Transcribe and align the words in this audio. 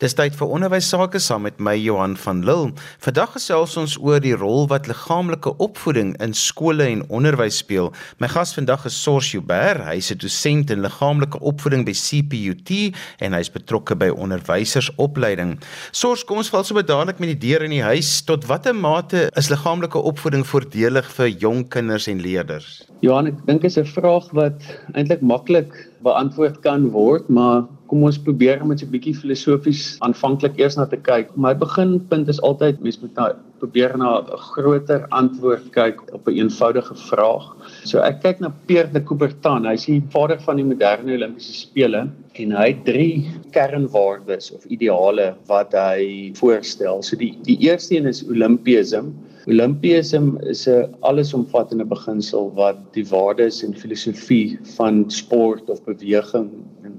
Dis 0.00 0.14
tyd 0.16 0.32
vir 0.32 0.48
onderwys 0.48 0.86
sake 0.88 1.20
saam 1.20 1.42
met 1.44 1.58
my 1.60 1.74
Johan 1.76 2.14
van 2.16 2.38
Lille. 2.48 2.70
Vandag 3.04 3.34
gesels 3.34 3.74
ons 3.76 3.98
oor 4.00 4.22
die 4.24 4.32
rol 4.32 4.64
wat 4.70 4.86
liggaamlike 4.88 5.52
opvoeding 5.60 6.14
in 6.24 6.32
skole 6.32 6.86
en 6.86 7.02
onderwys 7.12 7.58
speel. 7.60 7.90
My 8.16 8.30
gas 8.32 8.54
vandag 8.56 8.86
is 8.88 8.96
Sors 8.96 9.28
Joubert. 9.34 9.84
Hy 9.84 9.98
is 10.00 10.08
'n 10.10 10.16
dosent 10.16 10.70
in 10.70 10.80
liggaamlike 10.80 11.36
opvoeding 11.44 11.84
by 11.84 11.92
CPUT 11.92 12.96
en 13.20 13.34
hy 13.34 13.40
is 13.40 13.52
betrokke 13.52 13.94
by 13.94 14.08
onderwysersopleiding. 14.08 15.60
Sors, 15.92 16.24
kom 16.24 16.38
ons 16.38 16.48
val 16.48 16.64
so 16.64 16.74
bedadelik 16.74 17.20
met 17.20 17.36
die 17.36 17.48
deur 17.48 17.62
in 17.64 17.70
die 17.70 17.84
huis. 17.84 18.22
Tot 18.22 18.46
watter 18.46 18.74
mate 18.74 19.28
is 19.36 19.50
liggaamlike 19.50 20.00
opvoeding 20.00 20.46
voordelig 20.46 21.12
vir 21.12 21.28
jong 21.28 21.68
kinders 21.68 22.08
en 22.08 22.22
leerders? 22.22 22.86
Johan, 23.02 23.26
ek 23.26 23.46
dink 23.46 23.60
dit 23.60 23.70
is 23.70 23.76
'n 23.76 23.84
vraag 23.84 24.32
wat 24.32 24.62
eintlik 24.94 25.20
maklik 25.20 25.89
beantwoord 26.02 26.60
kan 26.64 26.88
word, 26.94 27.28
maar 27.28 27.66
kom 27.90 28.04
ons 28.06 28.18
probeer 28.22 28.62
om 28.62 28.70
dit 28.72 28.82
'n 28.86 28.90
bietjie 28.90 29.14
filosofies 29.14 29.96
aanvanklik 30.06 30.58
eers 30.58 30.76
na 30.76 30.86
te 30.86 30.96
kyk. 30.96 31.36
My 31.36 31.54
beginpunt 31.54 32.28
is 32.28 32.40
altyd 32.40 32.80
mens 32.80 33.00
moet 33.00 33.14
nou 33.14 33.32
probeer 33.58 33.96
na 33.98 34.20
'n 34.20 34.38
groter 34.54 35.06
antwoord 35.08 35.70
kyk 35.72 36.00
op 36.14 36.26
'n 36.26 36.30
een 36.30 36.38
eenvoudige 36.44 36.94
vraag. 36.94 37.46
So 37.84 37.98
ek 37.98 38.22
kyk 38.22 38.40
na 38.40 38.52
Pierre 38.66 38.92
de 38.92 39.02
Coubertin. 39.02 39.66
Hy's 39.66 39.84
die 39.86 40.02
vader 40.10 40.40
van 40.40 40.56
die 40.56 40.64
moderne 40.64 41.12
Olimpiese 41.12 41.52
spele 41.52 42.08
en 42.42 42.54
hy 42.56 42.68
het 42.72 42.84
drie 42.86 43.24
kernwaardes 43.54 44.50
of 44.56 44.64
ideale 44.72 45.34
wat 45.50 45.74
hy 45.76 46.30
voorstel. 46.38 47.02
So 47.02 47.18
die 47.20 47.34
die 47.46 47.58
eerste 47.66 47.96
een 47.96 48.08
is 48.10 48.22
Olympisme. 48.26 49.12
Olympisme 49.50 50.40
is 50.48 50.66
'n 50.68 50.94
allesomvattende 51.00 51.84
beginsel 51.84 52.52
wat 52.54 52.80
die 52.92 53.06
waardes 53.08 53.62
en 53.64 53.74
filosofie 53.74 54.58
van 54.76 55.04
sport 55.10 55.70
of 55.70 55.84
beweging 55.84 56.50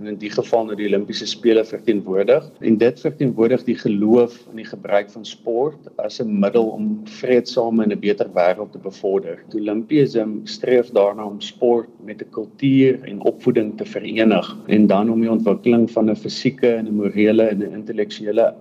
in 0.07 0.17
die 0.21 0.29
geval 0.31 0.65
nou 0.65 0.75
die 0.75 0.87
Olimpiese 0.87 1.25
spele 1.29 1.63
verteenwoordig 1.65 2.45
en 2.65 2.77
dit 2.81 2.99
verteenwoordig 2.99 3.63
die 3.67 3.75
geloof 3.75 4.37
in 4.51 4.61
die 4.61 4.65
gebruik 4.65 5.11
van 5.13 5.25
sport 5.25 5.89
as 5.97 6.19
'n 6.21 6.39
middel 6.39 6.69
om 6.69 7.01
vredesame 7.19 7.83
en 7.83 7.91
'n 7.91 7.99
beter 7.99 8.29
wêreld 8.33 8.71
te 8.71 8.79
bevorder. 8.79 9.43
Die 9.51 9.61
Olimpisme 9.61 10.41
streef 10.43 10.91
daarna 10.91 11.25
om 11.25 11.41
sport 11.41 11.89
met 12.03 12.21
'n 12.21 12.29
kultuur 12.31 13.03
en 13.03 13.21
opvoeding 13.21 13.77
te 13.77 13.85
verenig 13.85 14.57
en 14.67 14.87
dan 14.87 15.09
om 15.09 15.21
die 15.21 15.31
ontwikkeling 15.31 15.91
van 15.91 16.09
'n 16.09 16.15
fisieke 16.15 16.69
en 16.69 16.87
'n 16.87 16.95
morele 16.95 17.43
en 17.43 17.59
'n 17.59 17.73
intellektuele 17.73 18.53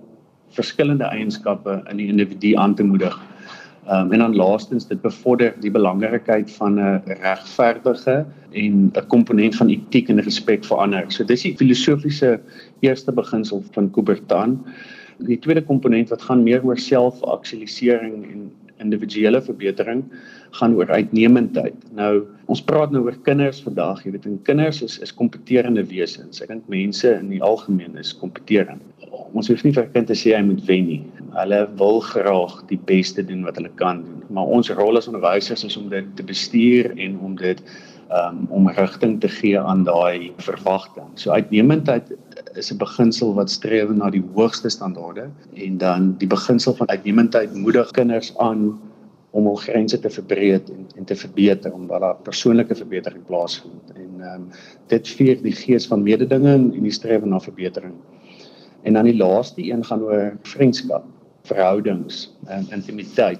verskillende 0.49 1.03
eienskappe 1.03 1.83
in 1.89 1.97
die 1.97 2.07
individu 2.07 2.55
aan 2.55 2.75
te 2.75 2.83
moedig. 2.83 3.19
Um, 3.91 4.11
en 4.11 4.19
dan 4.19 4.35
laastens 4.35 4.85
dit 4.87 5.01
bevorder 5.01 5.51
die 5.59 5.71
belangrikheid 5.71 6.51
van 6.51 6.79
'n 6.79 7.01
regverdige 7.05 8.25
en 8.51 8.91
'n 8.93 9.07
komponent 9.07 9.55
van 9.55 9.69
etiek 9.69 10.09
en 10.09 10.21
respek 10.21 10.63
vir 10.65 10.77
ander. 10.77 11.05
So 11.11 11.23
dis 11.23 11.41
die 11.41 11.57
filosofiese 11.57 12.39
eerste 12.79 13.11
beginsel 13.11 13.63
van 13.71 13.91
Coubertin. 13.91 14.59
Die 15.17 15.39
tweede 15.39 15.63
komponent 15.63 16.09
wat 16.09 16.21
gaan 16.21 16.43
meer 16.43 16.63
oor 16.63 16.77
selfaktualisering 16.77 18.23
en 18.31 18.51
individuele 18.79 19.41
verbetering 19.41 20.03
gaan 20.51 20.75
oor 20.75 20.89
uitnemendheid. 20.89 21.75
Nou 21.95 22.23
ons 22.45 22.63
praat 22.63 22.91
nou 22.91 23.03
oor 23.03 23.17
kinders 23.23 23.61
vandag, 23.61 24.03
jy 24.03 24.11
weet, 24.11 24.25
en 24.25 24.41
kinders 24.43 24.81
is 24.81 24.99
is 24.99 25.13
kompeterende 25.13 25.83
wesens. 25.85 26.41
Ek 26.41 26.47
dink 26.47 26.67
mense 26.67 27.11
in 27.19 27.29
die 27.29 27.43
algemeen 27.43 27.97
is 27.97 28.17
kompeterend. 28.17 28.81
Ons 29.33 29.47
hoef 29.47 29.63
nie 29.63 29.73
vir 29.73 29.87
kind 29.93 30.07
te 30.07 30.17
sê 30.17 30.33
hy 30.35 30.41
moet 30.43 30.63
wen 30.67 30.87
nie. 30.87 31.03
Hulle 31.37 31.61
wil 31.79 32.01
graag 32.03 32.57
die 32.67 32.79
beste 32.89 33.23
doen 33.23 33.45
wat 33.47 33.55
hulle 33.55 33.71
kan 33.79 34.03
doen. 34.03 34.23
Maar 34.35 34.51
ons 34.57 34.71
rol 34.75 34.99
as 34.99 35.07
onderwysers 35.07 35.63
is 35.67 35.77
om 35.79 35.87
dit 35.89 36.07
te 36.15 36.25
bestuur 36.27 36.91
en 36.97 37.17
om 37.19 37.37
dit 37.39 37.63
um, 38.11 38.45
om 38.49 38.69
rigting 38.75 39.19
te 39.23 39.29
gee 39.31 39.59
aan 39.59 39.85
daai 39.87 40.31
verwagting. 40.43 41.07
So 41.15 41.31
uitnemendheid 41.31 42.11
is 42.59 42.71
'n 42.71 42.77
beginsel 42.77 43.33
wat 43.33 43.49
streef 43.49 43.89
na 43.89 44.09
die 44.09 44.23
hoogste 44.35 44.69
standaarde 44.69 45.29
en 45.55 45.77
dan 45.77 46.15
die 46.17 46.27
beginsel 46.27 46.75
van 46.75 46.89
uitnemendheid 46.89 47.55
moedig 47.55 47.91
kinders 47.91 48.37
aan 48.37 48.79
om 49.31 49.45
hul 49.45 49.55
grense 49.55 49.99
te 49.99 50.09
verbreek 50.09 50.69
en 50.69 50.87
en 50.95 51.05
te 51.05 51.15
verbeter 51.15 51.73
omdat 51.73 52.01
daar 52.01 52.15
persoonlike 52.23 52.75
verbetering 52.75 53.25
plaasvind 53.25 53.91
en 53.95 54.09
ehm 54.19 54.35
um, 54.35 54.49
dit 54.87 55.07
vier 55.07 55.41
die 55.41 55.55
gees 55.55 55.87
van 55.87 56.03
mededinging 56.03 56.73
en 56.75 56.83
die 56.83 56.91
strewe 56.91 57.25
na 57.25 57.39
verbetering. 57.39 57.93
En 58.81 58.93
dan 58.93 59.03
die 59.03 59.17
laaste 59.17 59.63
een 59.71 59.85
gaan 59.85 60.01
oor 60.01 60.37
vriendskap, 60.41 61.05
verhoudings 61.43 62.37
en 62.45 62.65
intimiteit. 62.69 63.39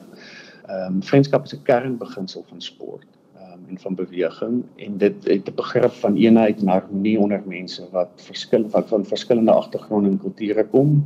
Ehm 0.66 0.94
um, 0.94 1.04
vriendskap 1.04 1.44
is 1.44 1.54
'n 1.54 1.64
kernbeginsel 1.64 2.46
van 2.48 2.62
sport 2.62 3.08
um, 3.36 3.66
en 3.70 3.80
van 3.80 3.96
beweging 3.96 4.64
en 4.76 4.98
dit 4.98 5.16
het 5.24 5.50
'n 5.50 5.56
begrip 5.56 5.92
van 5.92 6.16
eenheid 6.16 6.62
en 6.62 6.68
harmonie 6.68 7.20
onder 7.20 7.42
mense 7.46 7.88
wat 7.92 8.10
verskil 8.16 8.70
wat 8.70 8.88
van 8.88 9.06
verskillende 9.06 9.52
agtergronde 9.52 10.10
en 10.10 10.20
kulture 10.20 10.66
kom 10.66 11.06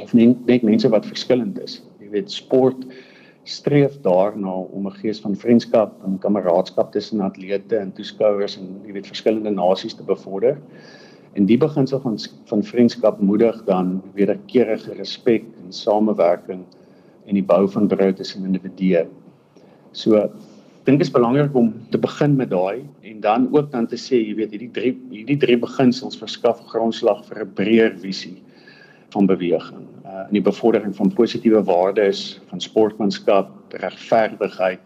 of 0.00 0.12
net 0.12 0.46
net 0.46 0.62
mense 0.62 0.88
wat 0.88 1.06
verskillend 1.06 1.60
is. 1.60 1.82
Jy 1.98 2.08
weet 2.08 2.32
sport 2.32 2.86
streef 3.44 4.00
daarna 4.00 4.52
om 4.52 4.86
'n 4.86 4.96
gees 5.00 5.20
van 5.20 5.36
vriendskap 5.36 6.04
en 6.04 6.18
kameraadskap 6.18 6.92
tussen 6.92 7.20
atlete 7.20 7.76
en 7.76 7.92
toeskouers 7.92 8.56
en 8.56 8.80
jy 8.86 8.92
weet 8.92 9.06
verskillende 9.06 9.50
nasies 9.50 9.94
te 9.94 10.02
bevorder. 10.02 10.58
En 11.34 11.46
die 11.46 11.58
beginsel 11.58 12.00
van 12.00 12.18
van 12.50 12.62
vriendskap 12.62 13.20
moedig 13.20 13.56
dan 13.66 14.02
wederkerige 14.14 14.94
respek 14.94 15.44
en 15.62 15.72
samewerking 15.72 16.62
en 17.26 17.34
die 17.34 17.44
bou 17.44 17.64
van 17.68 17.88
brou 17.88 18.12
tussen 18.12 18.44
individue. 18.46 19.06
So 19.92 20.20
dink 20.84 21.00
dit 21.00 21.06
is 21.06 21.12
belangrik 21.14 21.54
om 21.56 21.72
te 21.90 21.98
begin 21.98 22.36
met 22.36 22.50
daai 22.50 22.84
en 23.02 23.20
dan 23.20 23.48
ook 23.56 23.70
dan 23.72 23.86
te 23.88 23.96
sê 23.96 24.20
jy 24.20 24.34
weet 24.36 24.52
hierdie 24.52 24.72
drie 24.76 24.92
hierdie 25.10 25.38
drie 25.40 25.56
beginsels 25.58 26.18
verskaf 26.20 26.60
grondslag 26.72 27.24
vir 27.28 27.44
'n 27.44 27.54
breër 27.60 27.94
visie 28.02 28.36
van 29.14 29.26
beweging 29.26 29.86
uh, 30.04 30.26
in 30.28 30.36
die 30.38 30.44
bevordering 30.44 30.94
van 30.96 31.12
positiewe 31.14 31.62
waardes 31.64 32.40
van 32.50 32.60
sportmanskap, 32.60 33.50
regverdigheid 33.70 34.82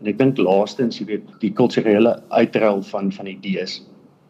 en 0.00 0.06
ek 0.06 0.18
dink 0.18 0.38
laastens 0.38 1.00
jy 1.00 1.06
weet 1.14 1.30
die 1.40 1.52
kulturele 1.52 2.18
uitruil 2.28 2.82
van 2.92 3.12
van 3.12 3.26
idees. 3.26 3.80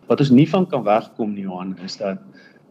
Wat 0.08 0.20
ons 0.24 0.30
nie 0.32 0.48
van 0.48 0.66
kan 0.66 0.84
wegkom 0.86 1.34
nie 1.34 1.44
Johan 1.44 1.76
is 1.84 1.96
dat 1.96 2.18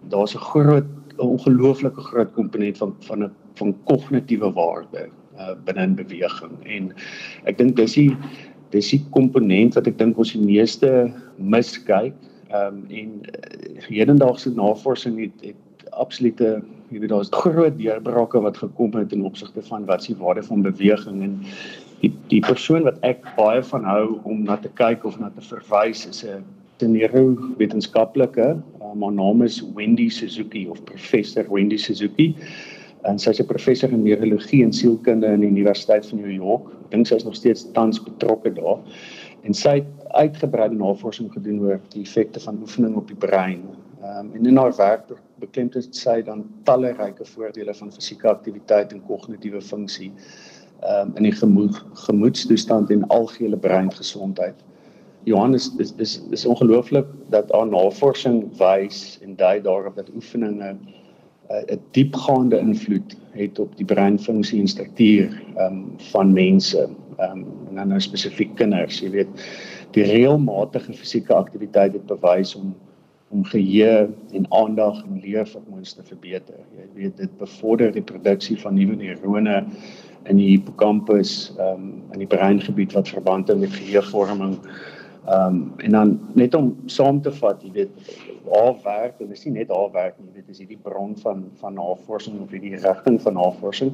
daar's 0.09 0.35
'n 0.35 0.47
groot 0.51 0.89
ongelooflike 1.17 2.01
groot 2.01 2.33
komponent 2.33 2.77
van 2.77 2.95
van 2.99 3.23
'n 3.23 3.31
van 3.57 3.75
kognitiewe 3.83 4.51
waarde 4.53 5.09
uh, 5.37 5.53
binne 5.65 5.81
in 5.81 5.95
beweging. 5.95 6.53
En 6.65 6.93
ek 7.45 7.57
dink 7.57 7.75
dis 7.75 7.93
die 7.93 8.17
dis 8.69 8.89
die 8.89 9.03
komponent 9.15 9.77
wat 9.77 9.87
ek 9.87 9.97
dink 9.97 10.17
ons 10.17 10.33
die 10.33 10.41
meeste 10.41 11.13
miskyk. 11.37 12.13
Um, 12.51 12.85
en 12.89 13.21
uh, 13.27 13.81
hedendaagse 13.87 14.53
navorsing 14.55 15.19
het, 15.19 15.41
het 15.41 15.89
absolute 15.91 16.61
jy 16.89 17.01
weet 17.03 17.11
daar's 17.11 17.31
groot 17.31 17.75
deurbrake 17.77 18.39
wat 18.41 18.57
gekom 18.57 18.93
het 18.95 19.11
in 19.11 19.25
opsigte 19.27 19.61
van 19.61 19.85
wat 19.85 20.03
s'ie 20.03 20.15
waarde 20.15 20.43
van 20.43 20.61
beweging. 20.61 21.23
En 21.23 21.39
die 22.01 22.13
die 22.31 22.41
persoon 22.45 22.85
wat 22.87 23.01
ek 23.07 23.25
baie 23.35 23.63
van 23.63 23.83
hou 23.83 24.19
om 24.23 24.43
na 24.43 24.55
te 24.57 24.71
kyk 24.79 25.03
of 25.05 25.19
na 25.19 25.31
te 25.35 25.43
verwys 25.43 26.05
is 26.07 26.23
'n 26.23 26.43
neurowetenskaplike 26.85 28.61
uh, 28.81 28.93
maar 28.93 29.11
naam 29.11 29.41
is 29.41 29.63
Wendy 29.73 30.09
Suzuki 30.09 30.67
of 30.69 30.83
professor 30.83 31.45
Wendy 31.49 31.77
Suzuki 31.77 32.35
en 33.07 33.19
sy 33.19 33.29
is 33.29 33.39
'n 33.39 33.47
professor 33.47 33.91
in 33.91 34.03
neurologie 34.03 34.63
en 34.63 34.73
sielkunde 34.73 35.27
aan 35.27 35.39
die 35.39 35.49
Universiteit 35.49 36.05
van 36.05 36.21
New 36.21 36.31
York. 36.31 36.67
Ek 36.85 36.91
dink 36.91 37.07
sy 37.07 37.15
is 37.15 37.23
nog 37.23 37.35
steeds 37.35 37.71
tans 37.71 38.03
betrokke 38.03 38.53
daar. 38.53 38.79
En 39.43 39.53
sy 39.53 39.79
het 39.79 40.07
uitgebreide 40.17 40.75
navorsing 40.75 41.31
gedoen 41.31 41.59
oor 41.61 41.79
die 41.93 42.01
effekte 42.01 42.39
van 42.39 42.59
oefening 42.61 42.95
op 42.95 43.07
die 43.07 43.15
brein. 43.15 43.63
Ehm 44.01 44.25
um, 44.25 44.33
en 44.33 44.45
in 44.45 44.57
haar 44.57 44.75
werk 44.77 45.13
beklemtoon 45.39 45.87
sy 45.91 46.21
dan 46.21 46.45
talryke 46.63 47.25
voordele 47.25 47.73
van 47.73 47.91
fisieke 47.91 48.27
aktiwiteit 48.29 48.91
en 48.91 49.05
kognitiewe 49.07 49.61
funksie 49.61 50.11
ehm 50.81 51.07
um, 51.07 51.15
in 51.15 51.23
die 51.23 51.35
gemoed 51.35 51.83
gemoedstoestand 52.07 52.91
en 52.91 53.07
algehele 53.07 53.57
breingesondheid. 53.57 54.55
Johannes 55.27 55.71
is 55.77 55.93
is 55.97 56.21
is 56.31 56.45
ongelooflik 56.45 57.05
dat 57.29 57.51
haar 57.51 57.67
navorsing 57.67 58.45
wys 58.57 59.19
en 59.23 59.35
dui 59.35 59.59
daarop 59.61 59.95
dat 59.99 60.09
oefeninge 60.15 60.77
'n 61.49 61.81
diepgaande 61.91 62.59
invloed 62.59 63.15
het 63.31 63.59
op 63.59 63.75
die 63.77 63.85
breinfunksie 63.85 64.59
en 64.59 64.67
struktuur 64.67 65.43
um, 65.57 65.83
van 66.11 66.33
mense 66.33 66.89
um, 67.19 67.45
en 67.69 67.75
dan 67.75 67.87
nou 67.87 68.01
spesifiek 68.01 68.55
kinders. 68.55 68.99
Jy 68.99 69.09
weet 69.09 69.45
die 69.91 70.03
reëlmatige 70.03 70.93
fisieke 70.93 71.33
aktiwiteit 71.33 71.93
het 71.93 72.05
bewys 72.05 72.55
om 72.55 72.75
om 73.29 73.43
geheue 73.43 74.07
en 74.31 74.45
aandag 74.55 75.01
en 75.03 75.19
leervermoëns 75.19 75.93
te 75.93 76.03
verbeter. 76.03 76.61
Jy 76.77 76.85
weet 76.95 77.17
dit 77.17 77.37
bevorder 77.37 77.91
die 77.91 78.01
produksie 78.01 78.55
van 78.59 78.73
nuwe 78.79 78.95
neurone 78.95 79.65
in 80.23 80.39
die 80.39 80.47
hippocampus 80.53 81.51
um, 81.59 82.03
in 82.15 82.23
die 82.23 82.31
breingebied 82.31 82.95
wat 82.95 83.11
verband 83.11 83.51
hou 83.51 83.59
met 83.59 83.75
geheuevorming 83.75 84.55
Ehm 84.55 84.96
um, 85.27 85.73
en 85.77 85.91
dan 85.91 86.19
net 86.33 86.55
om 86.55 86.71
saam 86.85 87.21
te 87.21 87.31
vat, 87.31 87.63
jy 87.63 87.71
weet, 87.71 88.13
haar 88.47 88.75
werk 88.83 89.19
en 89.19 89.31
dis 89.33 89.43
nie 89.45 89.57
net 89.59 89.71
haar 89.73 89.91
werk 89.91 90.15
nie, 90.19 90.31
weet, 90.35 90.47
dis 90.47 90.61
hierdie 90.63 90.79
bron 90.83 91.15
van 91.23 91.43
van 91.61 91.75
navorsing 91.75 92.39
of 92.41 92.53
hierdie 92.55 92.77
rigting 92.79 93.19
van 93.21 93.37
navorsing. 93.39 93.93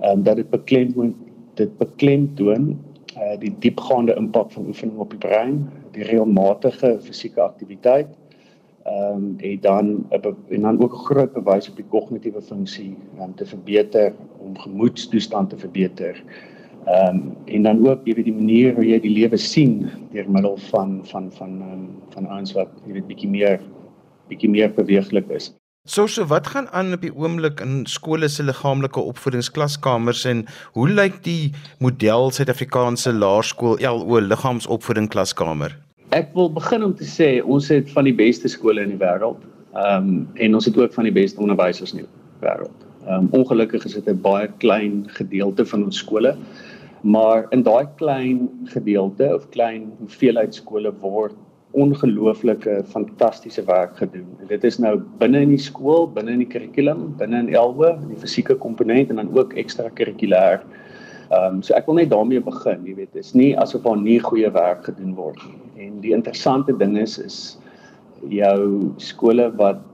Ehm 0.00 0.18
um, 0.18 0.22
dat 0.28 0.36
dit 0.36 0.50
beklemtoon 0.50 1.14
dit 1.58 1.78
beklemtoon 1.78 2.70
uh, 3.16 3.34
die 3.40 3.54
diepgaande 3.64 4.14
impak 4.20 4.52
van 4.54 4.68
oefening 4.70 4.98
op 5.02 5.10
die 5.10 5.22
brein, 5.24 5.64
die 5.96 6.06
reëlmatige 6.06 6.98
fisieke 7.02 7.42
aktiwiteit 7.42 8.12
ehm 8.88 9.16
um, 9.16 9.36
en 9.38 9.60
dan 9.60 10.06
en 10.48 10.60
dan 10.60 10.80
ook 10.82 10.94
groot 10.94 11.32
bewys 11.32 11.68
op 11.68 11.76
die 11.76 11.88
kognitiewe 11.88 12.42
funksie 12.42 12.96
om 13.16 13.22
um, 13.22 13.34
te 13.34 13.46
verbeter 13.46 14.12
om 14.38 14.58
gemoedstoestand 14.58 15.50
te 15.50 15.58
verbeter. 15.58 16.22
Ehm 16.88 17.16
um, 17.16 17.36
en 17.44 17.62
dan 17.62 17.88
ook 17.88 18.06
jy 18.08 18.14
weet 18.16 18.28
die 18.28 18.36
manier 18.36 18.74
hoe 18.74 18.84
jy 18.86 18.98
die 19.00 19.12
lewe 19.12 19.36
sien 19.36 19.90
deur 20.12 20.28
middel 20.30 20.56
van 20.70 21.00
van 21.10 21.26
van 21.36 21.50
um, 21.64 21.82
van 22.14 22.28
ouens 22.32 22.54
wat 22.56 22.70
jy 22.86 22.94
weet 22.96 23.08
bietjie 23.10 23.28
meer 23.28 23.58
bietjie 24.28 24.48
meer 24.48 24.70
beweeglik 24.72 25.28
is. 25.36 25.50
So 25.84 26.06
so 26.06 26.24
wat 26.30 26.46
gaan 26.46 26.68
aan 26.72 26.92
op 26.96 27.04
die 27.04 27.12
oomblik 27.12 27.60
in 27.64 27.84
skole 27.86 28.28
se 28.28 28.42
liggaamlike 28.42 29.00
opvoedingsklaskamers 29.00 30.24
en 30.24 30.42
hoe 30.72 30.88
lyk 30.88 31.20
die 31.24 31.52
model 31.78 32.30
Suid-Afrikaanse 32.30 33.12
laerskool 33.12 33.76
LO 33.84 34.20
liggaamsopvoeding 34.20 35.08
klaskamer? 35.12 35.76
Ek 36.16 36.32
wil 36.34 36.48
begin 36.52 36.84
om 36.84 36.94
te 36.96 37.08
sê 37.08 37.30
ons 37.44 37.68
het 37.68 37.90
van 37.92 38.08
die 38.08 38.16
beste 38.16 38.48
skole 38.48 38.84
in 38.84 38.96
die 38.96 39.02
wêreld. 39.02 39.44
Ehm 39.76 40.08
um, 40.08 40.28
en 40.40 40.54
ons 40.54 40.64
het 40.64 40.76
ook 40.80 40.96
van 40.96 41.04
die 41.10 41.16
beste 41.20 41.40
onderwysers 41.40 41.92
in 41.92 42.06
die 42.06 42.08
wêreld. 42.40 42.88
Ehm 43.04 43.28
um, 43.28 43.28
ongelukkig 43.42 43.84
is 43.84 43.94
dit 44.00 44.08
'n 44.08 44.20
baie 44.24 44.48
klein 44.64 45.04
gedeelte 45.20 45.66
van 45.66 45.84
ons 45.84 45.98
skole. 46.04 46.36
Maar 47.02 47.46
in 47.54 47.62
daai 47.62 47.86
klein 47.96 48.48
gedeelte 48.64 49.34
of 49.34 49.48
klein 49.54 49.92
hoeveelheid 49.98 50.54
skole 50.54 50.92
word 51.00 51.36
ongelooflike 51.70 52.82
fantastiese 52.88 53.64
werk 53.64 53.96
gedoen. 53.96 54.26
En 54.40 54.46
dit 54.46 54.64
is 54.64 54.78
nou 54.78 54.96
binne 55.20 55.40
in 55.44 55.52
die 55.52 55.60
skool, 55.62 56.08
binne 56.10 56.32
in 56.34 56.42
die 56.42 56.48
kurrikulum, 56.48 57.10
binne 57.20 57.42
in 57.44 57.50
Elwe, 57.54 57.92
die 58.08 58.18
fisieke 58.18 58.56
komponent 58.58 59.12
en 59.12 59.20
dan 59.20 59.32
ook 59.36 59.54
ekstrakurrikulêr. 59.60 60.64
Ehm 61.28 61.58
um, 61.58 61.62
so 61.62 61.76
ek 61.76 61.86
wil 61.86 61.98
net 62.00 62.10
daarmee 62.10 62.40
begin, 62.40 62.86
jy 62.88 62.94
weet, 63.02 63.16
is 63.20 63.34
nie 63.36 63.52
asof 63.60 63.84
daar 63.84 64.00
nie 64.00 64.16
goeie 64.24 64.48
werk 64.54 64.86
gedoen 64.88 65.12
word 65.14 65.42
nie. 65.44 65.86
En 65.86 65.98
die 66.00 66.14
interessante 66.16 66.72
ding 66.72 66.96
is 66.98 67.18
is 67.20 67.58
jou 68.32 68.94
skole 68.96 69.50
wat 69.60 69.84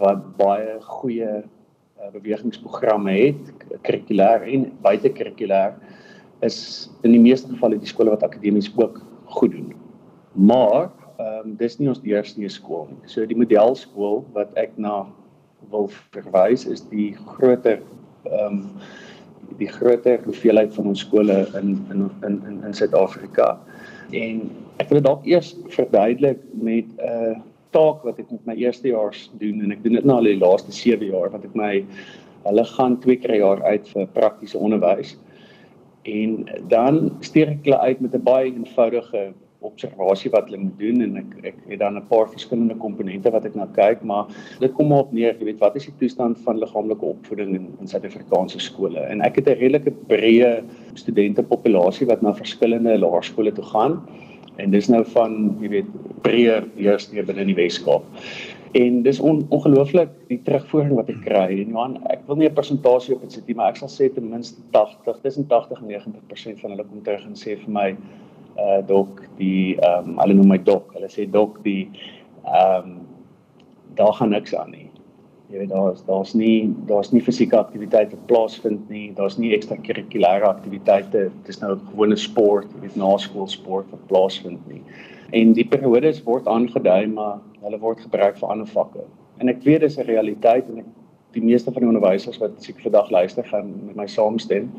wat 0.00 0.24
baie 0.36 0.78
goeie 0.80 1.28
uh, 1.42 2.08
bewegingsprogramme 2.12 3.12
het, 3.12 3.52
kurrikulêr 3.84 4.48
en 4.48 4.66
buitekurrikulêr 4.84 5.76
is 6.46 6.58
in 7.02 7.14
die 7.14 7.22
meeste 7.22 7.50
gevalle 7.52 7.78
die 7.80 7.90
skole 7.90 8.14
wat 8.14 8.24
akademies 8.26 8.70
ook 8.76 9.00
goed 9.38 9.52
doen. 9.56 9.74
Maar 10.32 10.90
ehm 11.16 11.48
um, 11.48 11.54
dis 11.56 11.78
nie 11.80 11.88
ons 11.88 12.02
eerste 12.04 12.48
skool 12.52 12.88
nie. 12.90 13.08
So 13.08 13.24
die 13.26 13.38
modelskool 13.38 14.24
wat 14.36 14.52
ek 14.60 14.76
na 14.76 15.06
wil 15.72 15.88
verwys 16.12 16.66
is 16.68 16.84
die 16.92 17.14
groter 17.36 17.80
ehm 18.28 18.46
um, 18.46 18.62
die 19.60 19.68
groter 19.70 20.20
hoeveelheid 20.26 20.72
van 20.74 20.90
ons 20.92 21.04
skole 21.06 21.36
in 21.58 21.76
in 21.94 22.08
in 22.26 22.40
in 22.48 22.62
in 22.66 22.74
Suid-Afrika. 22.74 23.54
En 24.12 24.42
ek 24.82 24.90
wil 24.90 25.00
dit 25.00 25.06
dalk 25.06 25.26
eers 25.26 25.54
verduidelik 25.72 26.42
met 26.52 26.90
'n 26.98 27.08
uh, 27.08 27.36
taak 27.76 28.04
wat 28.04 28.18
ek 28.18 28.30
met 28.30 28.46
my 28.46 28.56
eerstejaars 28.60 29.30
doen 29.40 29.60
en 29.64 29.72
ek 29.72 29.82
doen 29.84 29.98
dit 29.98 30.04
nou 30.04 30.18
al 30.20 30.28
die 30.30 30.38
laaste 30.40 30.72
7 30.72 31.06
jaar 31.10 31.30
want 31.30 31.44
ek 31.44 31.56
my 31.58 31.84
hulle 32.46 32.64
gaan 32.76 33.00
twee 33.02 33.16
keer 33.16 33.32
per 33.32 33.40
jaar 33.42 33.62
uit 33.62 33.88
vir 33.88 34.06
praktiese 34.14 34.58
onderwys. 34.58 35.16
En 36.06 36.44
dan 36.70 37.16
stuur 37.20 37.48
ek 37.56 37.66
hulle 37.66 37.78
uit 37.78 38.00
met 38.00 38.14
'n 38.14 38.22
baie 38.22 38.52
eenvoudige 38.52 39.32
observasie 39.66 40.30
wat 40.30 40.48
hulle 40.48 40.60
moet 40.62 40.78
doen 40.78 41.02
en 41.04 41.16
ek 41.22 41.32
ek 41.50 41.56
het 41.70 41.80
dan 41.80 41.96
'n 41.96 42.06
paar 42.10 42.28
verskillende 42.30 42.76
komponente 42.82 43.30
wat 43.30 43.46
ek 43.48 43.54
na 43.54 43.66
kyk 43.78 44.02
maar 44.02 44.26
dit 44.60 44.72
kom 44.72 44.88
maar 44.88 45.06
op 45.06 45.12
neer 45.12 45.34
jy 45.38 45.44
weet 45.50 45.64
wat 45.64 45.76
is 45.76 45.88
die 45.88 45.96
toestand 45.98 46.38
van 46.44 46.58
liggaamlike 46.58 47.04
opvoeding 47.04 47.54
in 47.54 47.66
in 47.80 47.88
Suid-Afrikaanse 47.88 48.60
skole? 48.60 49.00
En 49.00 49.20
ek 49.20 49.36
het 49.36 49.48
'n 49.48 49.58
redelike 49.58 49.92
breë 50.08 50.62
studentepopulasie 50.94 52.06
wat 52.06 52.22
na 52.22 52.34
verskillende 52.34 52.98
laerskole 52.98 53.52
toe 53.52 53.64
gaan. 53.64 54.02
En 54.56 54.70
dis 54.70 54.88
nou 54.88 55.04
van 55.04 55.56
jy 55.60 55.68
weet 55.68 55.90
breër 56.22 56.64
hier 56.76 57.24
binne 57.24 57.40
in 57.40 57.54
die 57.54 57.62
Weskaap 57.62 58.04
en 58.72 59.02
dis 59.02 59.20
on, 59.20 59.46
ongelooflik 59.48 60.10
die 60.28 60.40
terugvoering 60.42 60.94
wat 60.98 61.08
ek 61.08 61.22
kry 61.24 61.48
en 61.62 61.72
Johan 61.74 61.98
ek 62.10 62.26
wil 62.26 62.36
nie 62.36 62.48
'n 62.48 62.54
persentasie 62.54 63.14
op 63.14 63.20
dit 63.22 63.32
sit 63.32 63.46
nie 63.46 63.54
maar 63.54 63.70
ek 63.70 63.76
sal 63.76 63.88
sê 63.88 64.12
ten 64.14 64.30
minste 64.30 64.60
80 64.72 65.20
tussen 65.22 65.46
80 65.46 65.82
en 65.82 65.88
90% 65.88 66.60
van 66.60 66.70
hulle 66.70 66.84
kom 66.84 67.02
terug 67.02 67.26
en 67.26 67.34
sê 67.34 67.56
vir 67.56 67.70
my 67.70 67.96
uh 68.56 68.80
dok 68.88 69.22
die 69.38 69.76
ehm 69.76 70.12
um, 70.12 70.18
hulle 70.22 70.36
noem 70.38 70.52
my 70.54 70.58
dok. 70.64 70.92
Hulle 70.96 71.10
sê 71.12 71.26
dok 71.30 71.60
die 71.64 71.88
ehm 72.44 72.92
um, 72.92 73.00
daar 73.96 74.14
gaan 74.18 74.32
niks 74.32 74.54
aan 74.54 74.70
nie. 74.70 74.88
Jy 75.52 75.60
weet 75.62 75.72
daar's 75.72 76.04
daar's 76.06 76.32
nie 76.34 76.72
daar's 76.88 77.12
nie 77.12 77.22
fisieke 77.22 77.58
aktiwiteite 77.58 78.16
plaasvind 78.30 78.88
nie. 78.90 79.10
Daar's 79.16 79.38
nie 79.38 79.52
ekstrakurrikulêre 79.56 80.48
aktiwiteite. 80.48 81.28
Dit 81.28 81.52
is 81.52 81.60
nou 81.60 81.76
gewone 81.90 82.16
sport, 82.16 82.72
jy 82.74 82.86
weet 82.86 82.96
naskoolsport 83.00 83.92
wat 83.92 84.08
plaasvind 84.12 84.64
nie. 84.72 84.82
En 85.30 85.52
die 85.52 85.66
periodes 85.66 86.22
word 86.22 86.46
aangedui, 86.46 87.06
maar 87.06 87.40
hulle 87.62 87.78
word 87.78 88.00
gebruik 88.00 88.38
vir 88.38 88.48
ander 88.48 88.66
vakke. 88.66 89.02
En 89.38 89.48
ek 89.48 89.62
weet 89.62 89.80
dis 89.80 89.98
'n 89.98 90.06
realiteit 90.06 90.68
en 90.68 90.78
ek 90.78 90.86
die 91.32 91.42
meeste 91.44 91.72
van 91.72 91.82
die 91.82 91.90
onderwysers 91.90 92.38
wat 92.38 92.56
seker 92.62 92.82
vandag 92.82 93.10
luister 93.10 93.44
gaan 93.44 93.72
met 93.86 93.96
my 93.96 94.06
saamstem. 94.06 94.70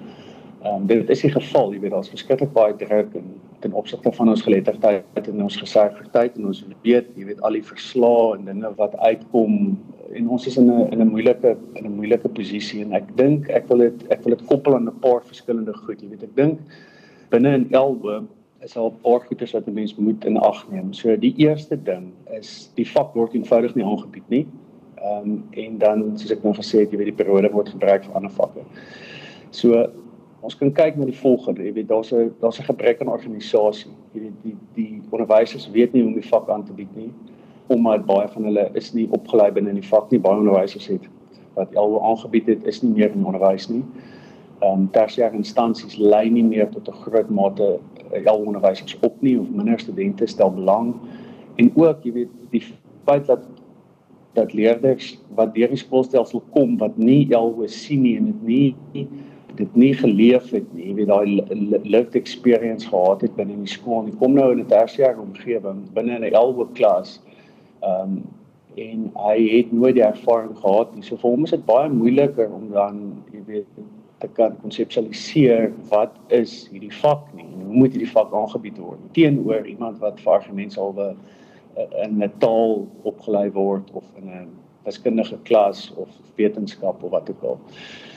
Ehm 0.63 0.75
um, 0.75 0.87
dit 0.89 1.09
is 1.09 1.21
die 1.21 1.31
geval, 1.31 1.73
jy 1.73 1.79
weet 1.79 1.93
daar's 1.93 2.09
verskriklik 2.09 2.53
baie 2.53 2.73
druk 2.75 3.13
en 3.15 3.27
ten 3.61 3.73
opsigte 3.73 4.11
van 4.11 4.29
ons 4.29 4.41
geletterdheid 4.41 5.27
en 5.27 5.43
ons 5.43 5.57
gesaagheid 5.57 6.37
en 6.37 6.47
ons 6.49 6.63
weet, 6.81 7.05
jy 7.15 7.25
weet 7.25 7.41
al 7.41 7.57
die 7.57 7.63
verslae 7.65 8.37
en 8.37 8.45
dinge 8.45 8.71
wat 8.79 8.97
uitkom 8.97 9.77
en 10.17 10.29
ons 10.29 10.47
is 10.47 10.57
in 10.57 10.71
'n 10.71 10.87
in 10.93 11.01
'n 11.01 11.11
moeilike 11.11 11.57
in 11.75 11.85
'n 11.85 11.95
moeilike 11.95 12.29
posisie 12.29 12.81
en 12.81 12.93
ek 12.93 13.15
dink 13.17 13.49
ek 13.49 13.69
wil 13.69 13.77
dit 13.77 14.07
ek 14.09 14.23
wil 14.23 14.35
dit 14.35 14.45
koppel 14.47 14.75
aan 14.75 14.87
'n 14.87 14.99
paar 14.99 15.21
verskillende 15.21 15.73
goed, 15.73 16.01
jy 16.01 16.09
weet 16.09 16.23
ek 16.23 16.35
dink 16.35 16.59
binne 17.29 17.53
in 17.53 17.67
Elbo 17.71 18.25
is 18.63 18.77
al 18.77 18.89
'n 18.89 19.01
paar 19.01 19.19
goeie 19.19 19.51
wat 19.51 19.67
'n 19.67 19.73
mens 19.73 19.95
moet 19.95 20.25
in 20.25 20.37
ag 20.37 20.69
neem. 20.69 20.93
So 20.93 21.15
die 21.15 21.33
eerste 21.37 21.83
ding 21.83 22.11
is 22.39 22.71
die 22.75 22.87
vak 22.87 23.13
word 23.13 23.33
eenvoudig 23.33 23.75
nie 23.75 23.85
aangebied 23.85 24.29
nie. 24.29 24.47
Ehm 24.95 25.29
um, 25.29 25.43
en 25.51 25.77
dan 25.77 26.17
soos 26.17 26.31
ek 26.31 26.43
nou 26.43 26.53
gesê 26.53 26.79
het, 26.79 26.91
jy 26.91 26.97
weet 26.97 27.15
die 27.15 27.23
periode 27.23 27.51
word 27.51 27.69
gebruik 27.69 28.03
vir 28.05 28.15
ander 28.15 28.31
vakke. 28.31 28.61
So 29.49 29.89
ons 30.41 30.57
kan 30.57 30.71
kyk 30.71 30.97
na 30.97 31.05
die 31.05 31.21
volgende, 31.21 31.63
jy 31.63 31.73
weet 31.73 31.87
daar's 31.87 32.13
'n 32.13 32.33
daar's 32.41 32.59
'n 32.59 32.63
gebrek 32.63 33.01
aan 33.01 33.07
organisasie. 33.07 33.91
Jy 34.13 34.21
weet 34.21 34.43
die 34.43 34.55
die 34.75 35.01
onderwysers 35.09 35.71
weet 35.71 35.93
nie 35.93 36.01
hoe 36.01 36.13
om 36.13 36.19
die 36.19 36.29
vak 36.29 36.49
aan 36.49 36.65
te 36.65 36.73
bied 36.73 36.95
nie 36.95 37.11
omdat 37.67 38.05
baie 38.05 38.27
van 38.27 38.43
hulle 38.43 38.69
is 38.73 38.93
nie 38.93 39.07
opgelei 39.11 39.51
binne 39.51 39.69
in 39.69 39.81
die 39.81 39.89
vak 39.89 40.11
nie. 40.11 40.19
Baie 40.19 40.39
onderwysers 40.39 40.87
het 40.87 41.07
wat 41.57 41.75
al 41.75 41.97
aangebied 42.05 42.47
het 42.47 42.63
is 42.69 42.83
nie 42.83 42.93
meer 42.93 43.11
in 43.11 43.25
onderwys 43.25 43.69
nie. 43.69 43.83
Ehm 44.61 44.71
um, 44.71 44.89
tersiêre 44.93 45.35
instansies 45.37 45.97
lei 45.97 46.29
nie 46.29 46.43
meer 46.43 46.69
tot 46.69 46.87
'n 46.87 47.01
groot 47.03 47.29
mate 47.29 47.79
uh, 48.13 48.25
al 48.25 48.43
onderwysers 48.45 48.97
op 49.01 49.21
nie 49.21 49.39
of 49.39 49.49
minder 49.49 49.79
studente 49.79 50.27
stel 50.27 50.51
belang 50.53 50.95
en 51.55 51.71
ook 51.75 52.03
jy 52.03 52.13
weet 52.21 52.35
die 52.51 52.63
feit 53.05 53.25
dat 53.25 53.45
dat 54.37 54.53
leerders 54.53 55.15
wat 55.35 55.55
deur 55.55 55.71
die 55.73 55.81
skoolstelsel 55.81 56.43
kom 56.53 56.77
wat 56.77 56.97
nie 57.01 57.25
alhoewel 57.35 57.71
sien 57.73 58.03
nie 58.05 58.15
en 58.19 58.29
dit 58.29 58.45
nie, 58.45 59.07
dit 59.57 59.75
nie 59.81 59.93
geleef 59.97 60.51
het 60.53 60.67
nie, 60.77 60.91
jy 60.91 60.95
weet 60.99 61.09
daai 61.09 61.79
lived 61.89 62.17
experience 62.19 62.89
gehad 62.89 63.25
het 63.25 63.33
binne 63.37 63.55
in 63.55 63.63
die 63.65 63.73
skool. 63.73 64.05
Jy 64.05 64.13
kom 64.21 64.35
nou 64.37 64.51
in 64.53 64.61
'n 64.61 64.69
tersiêre 64.69 65.17
omgewing 65.17 65.79
binne 65.95 66.19
in 66.19 66.25
'n 66.27 66.37
elwe 66.41 66.67
klas. 66.77 67.19
Ehm 67.81 68.17
um, 68.17 68.21
en 68.77 69.07
hy 69.17 69.37
het 69.49 69.71
nooit 69.73 69.95
die 69.97 70.05
ervaring 70.05 70.53
gehad 70.57 70.93
nie. 70.93 71.01
So 71.01 71.17
vir 71.17 71.31
hom 71.31 71.45
is 71.47 71.53
dit 71.55 71.65
baie 71.65 71.89
moeiliker 71.89 72.51
om 72.53 72.69
dan 72.69 73.23
jy 73.33 73.41
weet 73.47 73.79
te 74.17 74.27
kan 74.33 74.55
konseptualiseer 74.61 75.71
wat 75.89 76.15
is 76.33 76.67
hierdie 76.71 76.93
vak 77.01 77.25
nie. 77.37 77.45
En 77.45 77.65
hoe 77.67 77.81
moet 77.83 77.93
hierdie 77.93 78.11
vak 78.11 78.33
aangebied 78.33 78.79
word? 78.81 79.01
Teenoor 79.17 79.67
iemand 79.69 79.99
wat 80.01 80.21
vir 80.23 80.39
argumentshalwe 80.39 81.11
eh, 81.77 81.89
in 82.05 82.23
'n 82.23 82.31
taal 82.41 82.87
opgelei 83.03 83.51
word 83.51 83.91
of 83.93 84.03
in 84.21 84.29
'n 84.29 84.49
wiskundige 84.85 85.37
klas 85.43 85.91
of 85.95 86.09
wetenskap 86.35 87.03
of 87.03 87.11
wat 87.11 87.29
ook 87.29 87.43
al. 87.43 87.59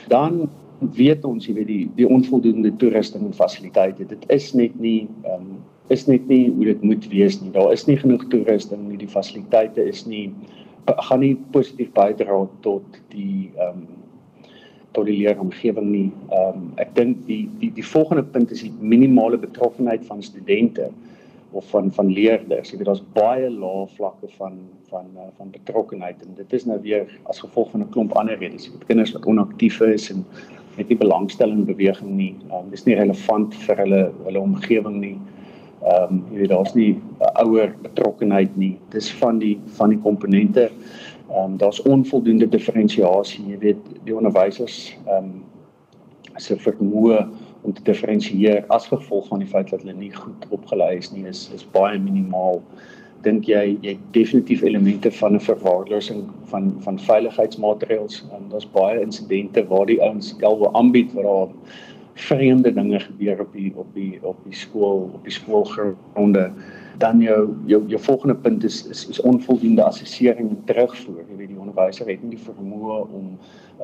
Dan 0.07 0.49
weet 0.79 1.25
ons 1.25 1.45
jy 1.45 1.53
weet 1.53 1.67
die 1.67 1.89
die 1.95 2.07
onvoldoende 2.07 2.75
toerusting 2.75 3.25
en 3.25 3.33
fasiliteite. 3.33 4.05
Dit 4.05 4.25
is 4.29 4.53
net 4.53 4.79
nie 4.79 5.07
ehm 5.23 5.33
um, 5.33 5.59
is 5.91 6.07
net 6.07 6.27
nie 6.27 6.49
hoe 6.49 6.65
dit 6.65 6.81
moet 6.81 7.07
wees 7.11 7.41
nie. 7.41 7.51
Daar 7.51 7.71
is 7.71 7.85
nie 7.85 7.97
genoeg 7.97 8.25
toerusting 8.31 8.87
nie. 8.87 8.97
Die 8.97 9.11
fasiliteite 9.11 9.83
is 9.83 10.05
nie 10.05 10.31
gaan 10.85 11.19
nie 11.19 11.35
positief 11.51 11.91
bydra 11.93 12.47
tot 12.65 13.01
die 13.13 13.51
ehm 13.55 13.83
um, 13.83 14.00
tot 14.91 15.05
die 15.05 15.17
leeromgewing 15.17 15.89
nie 15.91 16.09
ehm 16.29 16.59
um, 16.59 16.67
ek 16.83 16.95
dink 16.95 17.25
die 17.27 17.43
die 17.59 17.71
die 17.79 17.87
volgende 17.93 18.23
punt 18.23 18.51
is 18.51 18.63
die 18.67 18.73
minimale 18.79 19.37
betrokkenheid 19.37 20.05
van 20.05 20.23
studente 20.23 20.89
of 21.51 21.67
van 21.69 21.91
van 21.91 22.13
leerders 22.13 22.71
jy 22.71 22.77
weet 22.77 22.91
daar's 22.91 23.05
baie 23.15 23.49
lae 23.49 23.87
vlakke 23.97 24.31
van 24.37 24.57
van 24.89 25.11
uh, 25.15 25.29
van 25.37 25.51
betrokkenheid 25.51 26.23
en 26.25 26.35
dit 26.35 26.53
is 26.53 26.65
nou 26.65 26.79
weer 26.81 27.07
as 27.23 27.43
gevolg 27.43 27.71
van 27.71 27.81
'n 27.81 27.93
klomp 27.95 28.17
ander 28.19 28.37
redes 28.37 28.65
jy 28.65 28.71
weet 28.75 28.89
kinders 28.93 29.13
wat 29.17 29.25
onaktief 29.25 29.81
is 29.81 30.09
en 30.11 30.25
het 30.75 30.87
nie 30.87 30.97
belangstelling 30.97 31.57
in 31.57 31.65
beweging 31.65 32.11
nie. 32.15 32.35
Ehm 32.49 32.65
um, 32.65 32.69
dis 32.71 32.85
nie 32.87 32.95
relevant 32.95 33.55
vir 33.65 33.83
hulle 33.83 34.01
hulle 34.25 34.41
omgewing 34.41 34.99
nie. 35.03 35.15
Ehm 35.81 36.15
um, 36.15 36.23
jy 36.31 36.43
weet 36.43 36.53
daar's 36.53 36.75
nie 36.75 36.91
'n 36.95 37.31
ouer 37.45 37.75
betrokkenheid 37.81 38.57
nie. 38.57 38.77
Dis 38.89 39.11
van 39.21 39.39
die 39.39 39.57
van 39.77 39.89
die 39.89 39.99
komponente. 39.99 40.69
Ehm 41.31 41.43
um, 41.43 41.57
daar's 41.57 41.81
onvoldoende 41.81 42.47
diferensiasie. 42.49 43.45
Jy 43.47 43.57
weet 43.57 43.77
die 44.03 44.15
onderwysers 44.15 44.97
ehm 45.05 45.23
um, 45.23 45.43
se 46.35 46.55
vermoë 46.57 47.27
om 47.61 47.73
te 47.73 47.83
diferensieer 47.83 48.63
as 48.67 48.87
gevolg 48.87 49.27
van 49.27 49.39
die 49.39 49.47
feit 49.47 49.69
dat 49.69 49.83
hulle 49.83 49.93
nie 49.93 50.13
goed 50.15 50.45
opgelei 50.49 50.95
is 50.97 51.11
nie 51.11 51.27
is 51.29 51.49
is 51.55 51.67
baie 51.71 51.99
minimaal. 51.99 52.61
dink 53.21 53.45
jy 53.45 53.77
jy 53.85 53.91
definitief 54.15 54.63
elemente 54.65 55.11
van 55.11 55.35
'n 55.35 55.39
verwaarlosing 55.45 56.23
van 56.51 56.73
van 56.85 56.99
veiligheidsmaatreëls. 56.99 58.23
En 58.35 58.49
daar's 58.49 58.71
baie 58.71 59.01
insidente 59.01 59.67
waar 59.67 59.85
die 59.85 60.01
ouens 60.01 60.35
elwe 60.39 60.73
aanbied 60.73 61.13
waar 61.13 61.23
daar 61.23 61.47
vreemde 62.13 62.73
dinge 62.73 62.99
gebeur 62.99 63.39
op 63.39 63.53
die 63.53 63.71
op 63.75 63.93
die 63.93 64.19
op 64.21 64.37
die 64.43 64.55
skool 64.55 65.09
op 65.13 65.23
die 65.23 65.33
skoolgronde 65.33 66.51
dan 67.01 67.21
jou 67.21 67.55
jou 67.65 67.87
jou 67.87 68.01
volgende 68.01 68.35
punt 68.35 68.63
is 68.63 68.87
is, 68.87 69.07
is 69.07 69.21
onvoldoende 69.21 69.83
assessering 69.83 70.49
en 70.49 70.63
terugvoer. 70.65 71.23
Jy 71.29 71.35
weet 71.35 71.53
die 71.53 71.59
onderwyser 71.59 72.09
het 72.09 72.23
nie 72.23 72.35
die 72.35 72.43
vermoë 72.45 72.97
om 73.09 73.29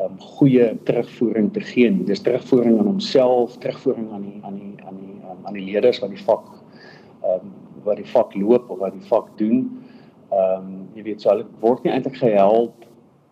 um, 0.04 0.18
goeie 0.38 0.70
terugvoering 0.90 1.52
te 1.54 1.64
gee 1.66 1.92
nie. 1.92 2.06
Dis 2.06 2.22
terugvoering 2.22 2.80
aan 2.80 2.92
homself, 2.92 3.58
terugvoering 3.64 4.12
aan 4.12 4.28
die 4.28 4.38
aan 4.42 4.60
die 4.60 4.74
aan 4.86 5.00
die 5.02 5.16
um, 5.24 5.40
aan 5.44 5.58
die 5.58 5.66
leerders 5.70 6.02
wat 6.04 6.14
die 6.14 6.24
vak 6.24 6.52
ehm 7.24 7.48
um, 7.48 7.56
wat 7.88 8.02
die 8.02 8.10
vak 8.12 8.36
loop 8.36 8.70
of 8.70 8.84
wat 8.84 8.94
die 8.94 9.08
vak 9.10 9.32
doen. 9.42 9.64
Ehm 10.30 10.68
um, 10.68 10.76
jy 10.98 11.08
weet 11.10 11.24
so 11.24 11.34
hulle 11.34 11.48
word 11.64 11.84
nie 11.84 11.96
eintlik 11.96 12.20
gehelp 12.22 12.86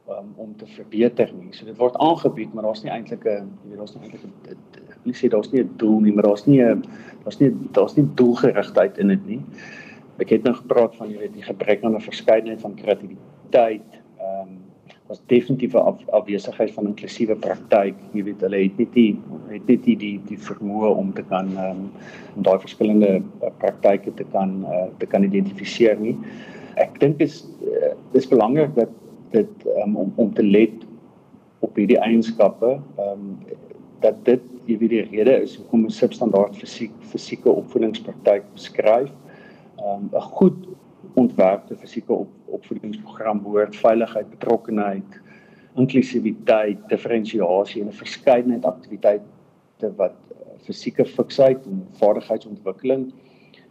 um, 0.09 0.33
om 0.35 0.55
te 0.57 0.67
verbeter 0.77 1.33
nie. 1.35 1.51
So 1.53 1.65
dit 1.65 1.77
word 1.77 1.97
aangebied, 2.01 2.53
maar 2.53 2.69
daar's 2.69 2.83
nie 2.83 2.93
eintlik 2.93 3.25
'n 3.25 3.51
jy 3.63 3.73
weet 3.73 3.83
daar's 3.83 3.95
nie 3.95 4.03
eintlik 4.07 4.23
'n 4.23 4.84
ek 5.05 5.17
sê 5.17 5.29
daar's 5.29 5.51
nie 5.51 5.63
'n 5.63 5.73
doel 5.77 5.99
nie, 6.01 6.13
maar 6.13 6.23
daar's 6.23 6.45
nie 6.45 6.61
'n 6.61 6.83
daar's 7.23 7.39
nie 7.39 7.51
daar's 7.71 7.95
nie 7.95 8.07
doelgerigtheid 8.15 8.97
in 8.97 9.07
dit 9.07 9.25
nie. 9.27 9.41
Ek 10.19 10.29
het 10.29 10.43
nou 10.43 10.53
gepraat 10.55 10.95
van 10.95 11.09
jy 11.09 11.17
weet 11.19 11.33
die 11.33 11.43
gebrek 11.43 11.83
aan 11.83 11.95
'n 11.95 12.01
verskeidenheid 12.01 12.61
van 12.61 12.75
kreatiwiteit. 12.75 13.89
Ehm 14.19 14.47
um, 14.47 14.57
was 15.07 15.21
definitief 15.25 15.73
'n 15.73 15.77
af, 15.77 16.07
afwesigheid 16.09 16.71
van 16.71 16.87
inklusiewe 16.87 17.35
praktyk. 17.35 17.95
Jy 18.11 18.23
weet 18.23 18.41
hulle 18.41 18.63
het 18.63 18.77
net 18.77 18.93
die 18.93 19.19
het 19.49 19.67
net 19.67 19.83
die 19.83 19.97
die, 19.97 20.21
die 20.25 20.37
vermoë 20.37 20.95
om 20.95 21.13
te 21.13 21.23
kan 21.23 21.57
ehm 21.57 21.69
um, 22.35 22.43
daai 22.43 22.59
verskillende 22.59 23.21
uh, 23.21 23.49
praktyke 23.57 24.13
te 24.13 24.25
kan 24.31 24.65
uh, 24.65 24.87
te 24.97 25.05
kan 25.05 25.23
identifiseer 25.23 25.99
nie. 25.99 26.17
Ek 26.75 26.99
dink 26.99 27.19
is 27.19 27.45
uh, 27.63 27.93
dis 28.11 28.27
belangrik 28.27 28.75
dat 28.75 28.89
dit 29.31 29.65
um, 29.83 29.95
om 29.95 30.13
om 30.15 30.33
te 30.33 30.43
let 30.43 30.85
op 31.59 31.75
hierdie 31.75 31.99
eienskappe 31.99 32.79
ehm 32.97 33.11
um, 33.11 33.37
dat 33.99 34.25
dit 34.25 34.41
jy 34.65 34.77
weet 34.77 34.89
die 34.89 35.03
rede 35.11 35.35
is 35.43 35.55
hoekom 35.59 35.85
'n 35.85 35.89
substandaard 35.89 36.55
fisiek 36.57 36.93
fisieke 37.11 37.49
opvoedingspraktyk 37.49 38.43
beskryf. 38.53 39.11
Um, 39.79 40.09
'n 40.13 40.21
goed 40.21 40.67
ontwerpte 41.15 41.75
fisieke 41.75 42.13
op, 42.13 42.29
opvoedingsprogram 42.45 43.41
behoort 43.43 43.75
veiligheid, 43.75 44.29
betrokkenheid, 44.29 45.19
inklusiwiteit, 45.75 46.79
diferensiasie 46.89 47.81
en 47.81 47.87
'n 47.87 48.01
verskeidenheid 48.01 48.65
aktiwiteite 48.65 49.93
wat 49.95 50.15
uh, 50.31 50.37
fisieke 50.63 51.05
fiksheid 51.05 51.65
en 51.65 51.87
vaardigheidsontwikkeling 51.99 53.13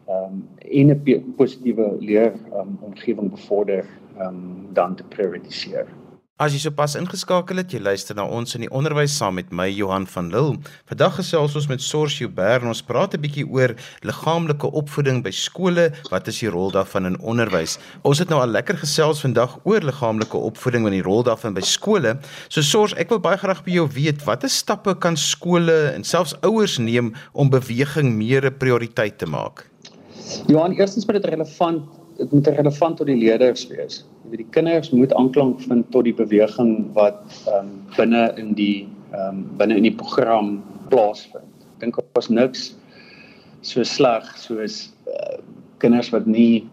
um, 0.09 0.49
en 0.59 0.91
'n 0.91 1.35
positiewe 1.37 1.97
leer 2.01 2.33
um, 2.53 2.79
omgewing 2.81 3.31
bevorder 3.31 3.85
um, 4.21 4.69
dan 4.73 4.95
te 4.95 5.05
prioritiseer. 5.05 5.87
As 6.35 6.51
jy 6.51 6.59
sopas 6.65 6.97
ingeskakel 6.99 7.61
het, 7.61 7.71
jy 7.71 7.79
luister 7.79 8.17
na 8.19 8.25
ons 8.27 8.57
in 8.57 8.65
die 8.65 8.71
onderwys 8.75 9.13
saam 9.15 9.37
met 9.39 9.53
my 9.55 9.69
Johan 9.71 10.03
van 10.11 10.33
Lille. 10.33 10.57
Vandag 10.91 11.21
gesels 11.21 11.53
ons 11.55 11.69
met 11.71 11.79
Sorsio 11.79 12.27
Bern. 12.27 12.67
Ons 12.67 12.81
praat 12.83 13.15
'n 13.15 13.23
bietjie 13.23 13.45
oor 13.47 13.77
liggaamlike 14.03 14.67
opvoeding 14.67 15.23
by 15.23 15.31
skole. 15.31 15.93
Wat 16.11 16.27
is 16.27 16.41
die 16.41 16.51
rol 16.51 16.73
daarvan 16.75 17.07
in 17.07 17.21
onderwys? 17.21 17.79
Ons 18.03 18.19
het 18.19 18.29
nou 18.31 18.41
al 18.41 18.51
lekker 18.51 18.75
gesels 18.83 19.21
vandag 19.23 19.61
oor 19.63 19.79
liggaamlike 19.79 20.37
opvoeding 20.37 20.87
en 20.87 20.91
die 20.99 21.07
rol 21.07 21.23
daarvan 21.23 21.55
by 21.55 21.63
skole. 21.63 22.19
So 22.49 22.63
Sors, 22.63 22.95
ek 22.95 23.11
wil 23.11 23.21
baie 23.21 23.39
graag 23.39 23.63
by 23.63 23.71
jou 23.71 23.87
weet, 23.87 24.25
watter 24.25 24.51
stappe 24.51 24.99
kan 24.99 25.17
skole 25.17 25.95
en 25.95 26.03
selfs 26.03 26.35
ouers 26.43 26.79
neem 26.79 27.15
om 27.33 27.49
beweging 27.49 28.19
meer 28.19 28.45
'n 28.45 28.59
prioriteit 28.59 29.19
te 29.19 29.27
maak? 29.27 29.71
Johan, 30.49 30.73
eerstens 30.73 31.07
moet 31.07 31.23
dit 31.23 31.31
relevant 31.31 31.85
dit 32.19 32.33
moet 32.33 32.47
relevant 32.47 32.97
tot 32.97 33.07
die 33.07 33.17
leerders 33.17 33.69
wees. 33.69 34.05
Weet 34.31 34.41
die 34.41 34.53
kinders 34.57 34.91
moet 34.91 35.15
aanklank 35.15 35.61
vind 35.61 35.91
tot 35.93 36.05
die 36.05 36.17
beweging 36.17 36.93
wat 36.97 37.21
ehm 37.47 37.67
um, 37.67 37.73
binne 37.97 38.33
in 38.41 38.55
die 38.59 38.89
ehm 39.13 39.29
um, 39.29 39.45
binne 39.59 39.77
in 39.77 39.89
die 39.89 39.95
program 39.95 40.63
plaasvind. 40.93 41.67
Ek 41.75 41.81
dink 41.85 42.01
was 42.17 42.29
niks 42.29 42.73
so 43.65 43.83
sleg 43.83 44.29
soos 44.37 44.93
uh, 45.09 45.41
kinders 45.81 46.11
wat 46.13 46.27
nie 46.27 46.65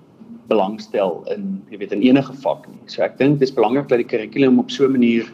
belangstel 0.52 1.22
in 1.32 1.62
jy 1.72 1.80
weet 1.84 1.96
in 1.96 2.04
enige 2.04 2.34
vak 2.44 2.68
nie. 2.68 2.82
So 2.92 3.04
ek 3.06 3.18
dink 3.20 3.40
dit 3.40 3.48
is 3.48 3.56
belangrik 3.56 3.88
dat 3.92 4.04
die 4.04 4.08
kurrikulum 4.08 4.60
op 4.60 4.72
so 4.72 4.88
'n 4.88 4.96
manier 4.98 5.28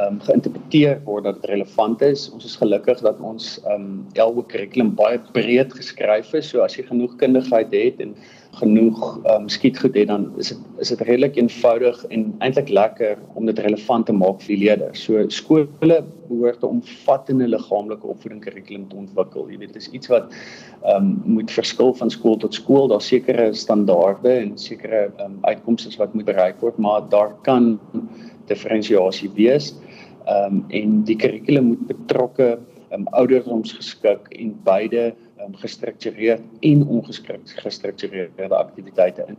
um, 0.00 0.20
geïnterpreteer 0.20 1.00
word 1.06 1.24
dat 1.28 1.40
dit 1.40 1.50
relevant 1.50 2.02
is. 2.02 2.26
Ons 2.34 2.46
is 2.48 2.56
gelukkig 2.60 3.02
dat 3.04 3.20
ons 3.20 3.58
ehm 3.64 3.74
um, 3.74 3.90
elke 4.18 4.46
kurrikulum 4.52 4.94
baie 4.98 5.20
breed 5.36 5.74
geskryf 5.74 6.32
is. 6.34 6.50
So 6.50 6.64
as 6.64 6.76
jy 6.78 6.86
genoeg 6.88 7.16
kundigheid 7.20 7.72
het 7.74 8.02
en 8.04 8.16
genoeg 8.54 9.00
um, 9.30 9.48
skietgoed 9.50 9.96
het 9.98 10.08
dan 10.08 10.28
is 10.38 10.52
dit 10.52 10.82
is 10.82 10.90
dit 10.92 11.00
redelik 11.08 11.38
eenvoudig 11.38 12.04
en 12.14 12.26
eintlik 12.44 12.68
lekker 12.70 13.18
om 13.34 13.46
dit 13.50 13.58
relevant 13.66 14.06
te 14.06 14.14
maak 14.14 14.42
vir 14.46 14.60
leerders. 14.60 15.02
So 15.06 15.24
skole 15.28 15.66
behoort 16.28 16.62
'n 16.62 16.80
omvattende 16.80 17.48
liggaamlike 17.48 18.06
opvoeding 18.06 18.42
kurrikulum 18.44 18.88
te 18.88 18.96
ontwikkel. 18.96 19.50
Jy 19.50 19.58
weet 19.58 19.72
dit 19.74 19.82
is 19.82 19.90
iets 19.90 20.08
wat 20.12 20.30
ehm 20.84 20.96
um, 20.96 21.22
moet 21.24 21.50
verskil 21.50 21.94
van 21.94 22.10
skool 22.10 22.36
tot 22.36 22.54
skool. 22.54 22.88
Daar's 22.88 23.06
sekere 23.06 23.52
standaarde 23.54 24.30
en 24.30 24.58
sekere 24.58 25.10
ehm 25.16 25.24
um, 25.24 25.38
uitkomste 25.42 25.96
wat 25.98 26.14
moet 26.14 26.24
bereik 26.24 26.60
word, 26.60 26.78
maar 26.78 27.08
daar 27.08 27.34
kan 27.42 27.78
diferensiasie 28.50 29.30
wees. 29.34 29.74
Ehm 30.24 30.60
um, 30.60 30.64
en 30.68 31.02
die 31.04 31.16
kurrikulum 31.16 31.64
moet 31.72 31.86
betrokke 31.86 32.48
ehm 32.90 33.00
um, 33.00 33.08
ouderdomsgeskik 33.20 34.28
en 34.30 34.54
beide 34.64 35.14
um, 35.40 35.54
gestruktureerd 35.56 36.42
en 36.60 36.86
ongestruktureerde 36.86 38.56
aktiwiteite 38.56 39.24
in 39.28 39.36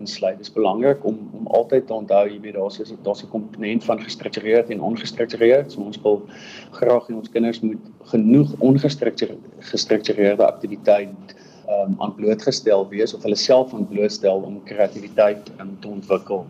insluit. 0.00 0.36
Dit 0.36 0.46
is 0.46 0.52
belangrik 0.52 1.04
om 1.04 1.18
om 1.32 1.46
altyd 1.46 1.86
te 1.86 1.94
onthou 1.94 2.22
jy 2.28 2.38
weet 2.40 2.56
daar's 2.56 2.78
is 2.80 2.92
daar's 3.02 3.22
'n 3.24 3.28
komponent 3.28 3.84
van 3.84 4.02
gestruktureerd 4.02 4.70
en 4.70 4.80
ongestruktureerd. 4.80 5.72
So 5.72 5.80
ons 5.80 6.00
wil 6.02 6.22
graag 6.70 7.08
hê 7.08 7.14
ons 7.14 7.30
kinders 7.30 7.60
moet 7.60 7.84
genoeg 8.12 8.54
ongestruktureerde 8.58 9.40
gestruktureerde 9.58 10.46
aktiwiteit 10.46 11.34
um, 11.68 11.94
aan 11.98 12.14
blootgestel 12.14 12.88
wees 12.88 13.14
of 13.14 13.22
hulle 13.22 13.36
self 13.36 13.74
aan 13.74 13.88
blootstel 13.88 14.40
om 14.40 14.62
kreatiwiteit 14.64 15.50
um, 15.60 15.76
te 15.80 15.88
ontwikkel. 15.88 16.46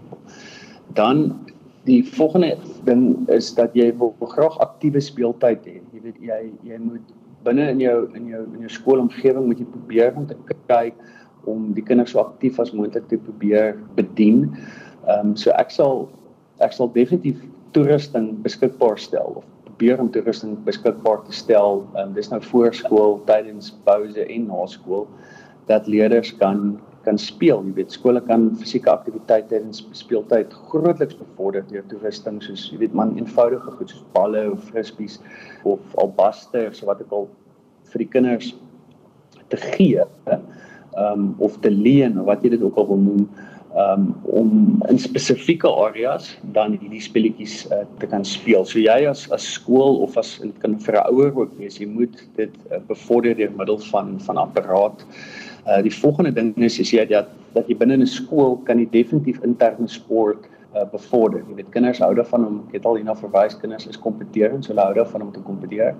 Dan 0.94 1.46
die 1.88 2.02
volgende 2.04 2.56
ding 2.84 3.28
is 3.32 3.54
dat 3.56 3.74
jy 3.74 3.88
wil 3.98 4.12
graag 4.34 4.58
aktiewe 4.60 5.00
speeltyd 5.00 5.64
hê. 5.64 5.78
Jy 5.94 6.02
weet 6.04 6.20
jy 6.20 6.40
jy 6.68 6.78
moet 6.82 7.14
binne 7.46 7.70
in 7.72 7.80
jou 7.80 7.96
in 8.18 8.28
jou 8.28 8.42
in 8.44 8.66
jou 8.66 8.72
skoolomgewing 8.76 9.46
moet 9.48 9.62
jy 9.62 9.68
probeer 9.72 10.16
om 10.16 10.26
te 10.28 10.36
kyk 10.68 10.98
om 11.48 11.70
die 11.76 11.84
kinders 11.84 12.12
so 12.12 12.20
aktief 12.20 12.60
as 12.60 12.74
moontlik 12.76 13.08
te 13.08 13.16
probeer 13.16 13.78
bedien. 13.96 14.50
Ehm 15.06 15.32
um, 15.32 15.36
so 15.36 15.54
ek 15.56 15.72
sal 15.72 16.08
ek 16.60 16.76
sal 16.76 16.92
definitief 16.92 17.40
toerusting 17.72 18.34
beskikbaar 18.44 18.98
stel 19.00 19.40
of 19.40 19.46
probeer 19.64 20.02
om 20.02 20.10
toerusting 20.12 20.58
beskikbaar 20.66 21.24
te 21.24 21.32
stel. 21.32 21.86
Ehm 21.94 22.10
um, 22.10 22.14
dis 22.18 22.28
nou 22.28 22.42
voor 22.50 22.74
skool, 22.76 23.20
tydens 23.30 23.72
pouse 23.88 24.26
en 24.26 24.46
na 24.52 24.66
skool 24.68 25.08
dat 25.70 25.88
leerders 25.88 26.34
kan 26.36 26.80
kan 27.04 27.18
speel. 27.18 27.62
Jy 27.64 27.74
weet 27.78 27.94
skole 27.96 28.20
kan 28.26 28.50
fisieke 28.60 28.90
aktiwiteite 28.92 29.60
en 29.60 29.72
speeltyd 29.72 30.54
grootliks 30.70 31.18
bevorder 31.18 31.64
deur 31.70 31.84
toerusting 31.88 32.40
soos 32.44 32.68
jy 32.72 32.80
weet 32.84 32.96
man 32.96 33.14
eenvoudige 33.18 33.76
goed 33.78 33.92
soos 33.92 34.04
balle 34.16 34.44
of 34.52 34.64
frisbees 34.68 35.20
of 35.68 35.80
albasters 36.02 36.82
wat 36.88 37.00
ek 37.04 37.14
al 37.16 37.28
vir 37.92 38.04
die 38.04 38.10
kinders 38.16 38.52
te 39.50 39.58
gee 39.74 40.04
um, 40.98 41.32
of 41.38 41.56
te 41.64 41.72
leen 41.72 42.20
of 42.20 42.28
wat 42.30 42.44
jy 42.44 42.54
dit 42.56 42.66
ook 42.66 42.78
al 42.80 42.90
wil 42.92 43.02
noem 43.06 43.24
um, 43.76 44.06
om 44.22 44.52
in 44.90 44.98
spesifieke 44.98 45.68
areas 45.68 46.32
dan 46.56 46.76
hierdie 46.80 47.02
speletjies 47.02 47.64
uh, 47.70 47.84
te 48.02 48.08
kan 48.10 48.24
speel. 48.26 48.64
So 48.66 48.80
jy 48.82 49.04
as 49.08 49.26
as 49.34 49.46
skool 49.56 50.00
of 50.04 50.16
as 50.20 50.36
dit 50.42 50.56
kan 50.62 50.78
vir 50.86 50.98
'n 50.98 51.14
ouer 51.14 51.32
ook 51.36 51.56
wees, 51.58 51.78
jy 51.78 51.86
moet 51.86 52.24
dit 52.36 52.54
uh, 52.70 52.82
bevorder 52.88 53.34
deur 53.34 53.52
middel 53.56 53.78
van 53.90 54.18
van 54.20 54.36
apparaat 54.36 55.04
Uh 55.66 55.82
die 55.82 55.92
volgende 55.92 56.32
ding 56.32 56.56
is 56.56 56.78
is 56.78 56.90
jy 56.90 57.04
dat 57.06 57.28
dat 57.54 57.68
jy 57.68 57.76
binne 57.76 57.96
'n 57.96 58.06
skool 58.06 58.56
kan 58.64 58.78
jy 58.78 58.88
definitief 58.90 59.40
interne 59.44 59.88
sport 59.88 60.48
uh 60.74 60.84
bevorder. 60.92 61.42
Jy 61.48 61.54
weet 61.54 61.70
kinders 61.74 61.98
hou 61.98 62.14
daarvan 62.14 62.46
om 62.46 62.60
ek 62.68 62.78
het 62.78 62.86
al 62.86 62.96
hierna 62.96 63.14
verwys 63.14 63.58
kinders 63.58 63.86
is 63.86 63.98
kompeterend, 63.98 64.64
so 64.64 64.72
hulle 64.72 64.86
hou 64.86 64.94
daarvan 64.94 65.22
om 65.22 65.32
te 65.32 65.40
kompeteer. 65.40 65.94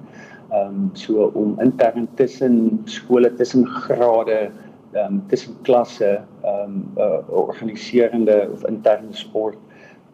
Ehm 0.50 0.66
um, 0.66 0.90
so 0.94 1.30
om 1.34 1.58
intern 1.60 2.08
tussen 2.14 2.80
skole, 2.84 3.34
tussen 3.34 3.66
grade, 3.66 4.50
ehm 4.94 5.06
um, 5.06 5.22
tussen 5.28 5.56
klasse, 5.62 6.22
ehm 6.44 6.64
um, 6.64 6.86
uh 6.96 7.20
organiserende 7.28 8.48
of 8.52 8.64
interne 8.64 9.12
sport 9.12 9.58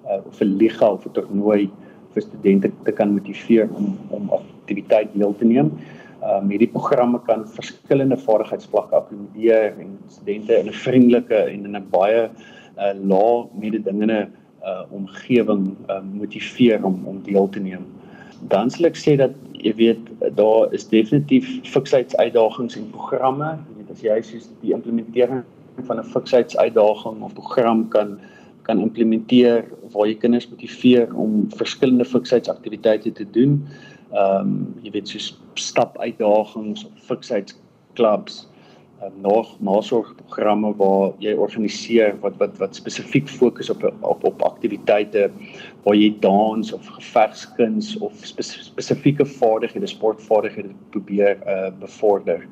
uh 0.07 0.27
of 0.27 0.41
'n 0.41 0.57
liga 0.57 0.91
of 0.91 1.07
'n 1.07 1.13
toernooi 1.13 1.71
vir 2.15 2.23
studente 2.23 2.71
te 2.85 2.93
kan 2.93 3.13
motiveer 3.13 3.69
om 3.75 3.99
om 4.11 4.31
aktiwiteit 4.31 5.09
deel 5.13 5.37
te 5.37 5.45
neem. 5.45 5.67
Ehm 5.67 6.06
um, 6.27 6.51
hierdie 6.51 6.71
programme 6.73 7.21
kan 7.27 7.47
verskillende 7.57 8.19
vaardigheidsvlakke 8.19 8.99
akkommodeer 8.99 9.75
en 9.81 9.97
studente 10.09 10.59
in 10.59 10.69
'n 10.69 10.79
vriendelike 10.85 11.39
en 11.53 11.65
in 11.65 11.77
'n 11.77 11.89
baie 11.91 12.29
uh, 12.29 12.93
lae 13.13 13.47
mededingende 13.55 14.29
uh, 14.65 14.85
omgewing 14.91 15.77
uh, 15.89 16.01
motiveer 16.03 16.85
om 16.85 17.03
om 17.05 17.23
deel 17.23 17.49
te 17.49 17.61
neem. 17.61 17.87
Dan 18.49 18.71
sal 18.71 18.91
ek 18.91 18.97
sê 18.97 19.17
dat 19.17 19.33
jy 19.53 19.73
weet 19.75 20.09
daar 20.37 20.73
is 20.75 20.89
definitief 20.89 21.49
fiksheidsuitdagings 21.65 22.77
en 22.77 22.91
programme, 22.91 23.59
jy 23.69 23.77
weet 23.81 23.91
as 23.91 24.03
jy 24.03 24.23
soos 24.23 24.49
die 24.63 24.75
implementering 24.77 25.45
van 25.89 25.99
'n 25.99 26.11
fiksheidsuitdaging 26.15 27.23
of 27.23 27.35
program 27.35 27.89
kan 27.89 28.19
kan 28.67 28.81
implementeer 28.83 29.65
waar 29.95 30.09
jy 30.09 30.17
kinders 30.19 30.49
motiveer 30.51 31.13
om 31.15 31.47
verskillende 31.55 32.05
fiksheidsaktiwiteite 32.05 33.13
te 33.13 33.27
doen. 33.31 33.61
Ehm 34.17 34.41
um, 34.41 34.53
jy 34.83 34.95
weet 34.97 35.09
soos 35.13 35.33
stap 35.61 35.99
uitdagings 36.01 36.87
of 36.89 37.09
fiksheidklubs 37.09 38.47
um, 39.03 39.13
nog 39.21 39.61
nasorgprogramme 39.61 40.73
waar 40.77 41.13
jy 41.21 41.35
organiseer 41.35 42.17
wat 42.23 42.37
wat 42.41 42.57
wat 42.63 42.77
spesifiek 42.79 43.29
fokus 43.29 43.71
op 43.71 43.85
op 44.01 44.25
op 44.25 44.43
aktiwiteite 44.43 45.29
waar 45.85 45.97
jy 45.97 46.11
dans 46.21 46.73
of 46.73 46.87
gevegskuns 46.99 47.97
of 47.99 48.13
spesifieke 48.25 49.27
vaardighede, 49.27 49.87
sportvaardighede 49.87 50.73
probeer 50.91 51.37
uh 51.47 51.71
bevorder. 51.81 52.47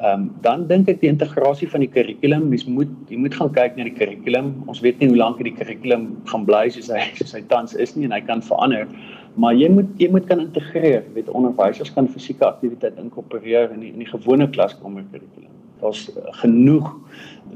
Ehm 0.00 0.20
um, 0.20 0.30
dan 0.40 0.66
dink 0.66 0.88
ek 0.88 1.00
die 1.00 1.10
integrasie 1.12 1.68
van 1.68 1.84
die 1.84 1.90
kurrikulum, 1.92 2.48
mens 2.48 2.64
moet 2.64 2.92
jy 3.08 3.18
moet 3.20 3.34
gaan 3.36 3.52
kyk 3.52 3.76
na 3.76 3.88
die 3.88 3.96
kurrikulum. 3.96 4.52
Ons 4.66 4.80
weet 4.80 5.00
nie 5.00 5.08
hoe 5.08 5.18
lank 5.18 5.42
die 5.44 5.56
kurrikulum 5.56 6.12
gaan 6.30 6.46
bly 6.48 6.68
soos 6.72 6.92
hy 6.92 7.02
soos 7.18 7.34
hy 7.36 7.42
tans 7.48 7.74
is 7.74 7.96
nie 7.96 8.08
en 8.08 8.16
hy 8.16 8.22
kan 8.24 8.44
verander. 8.44 8.88
Maar 9.34 9.54
jy 9.54 9.68
moet 9.70 9.90
jy 10.00 10.10
moet 10.10 10.26
kan 10.26 10.40
integreer. 10.42 11.04
Weet 11.14 11.28
onderwysers 11.28 11.92
kan 11.94 12.08
fisieke 12.08 12.46
aktiwiteit 12.46 12.98
inkorporeer 12.98 13.70
in 13.70 13.80
die, 13.86 13.92
in 13.92 14.02
die 14.02 14.10
gewone 14.10 14.50
klaskamer 14.50 15.06
kurrikulum 15.12 15.59
daar's 15.80 16.08
genoeg 16.42 16.92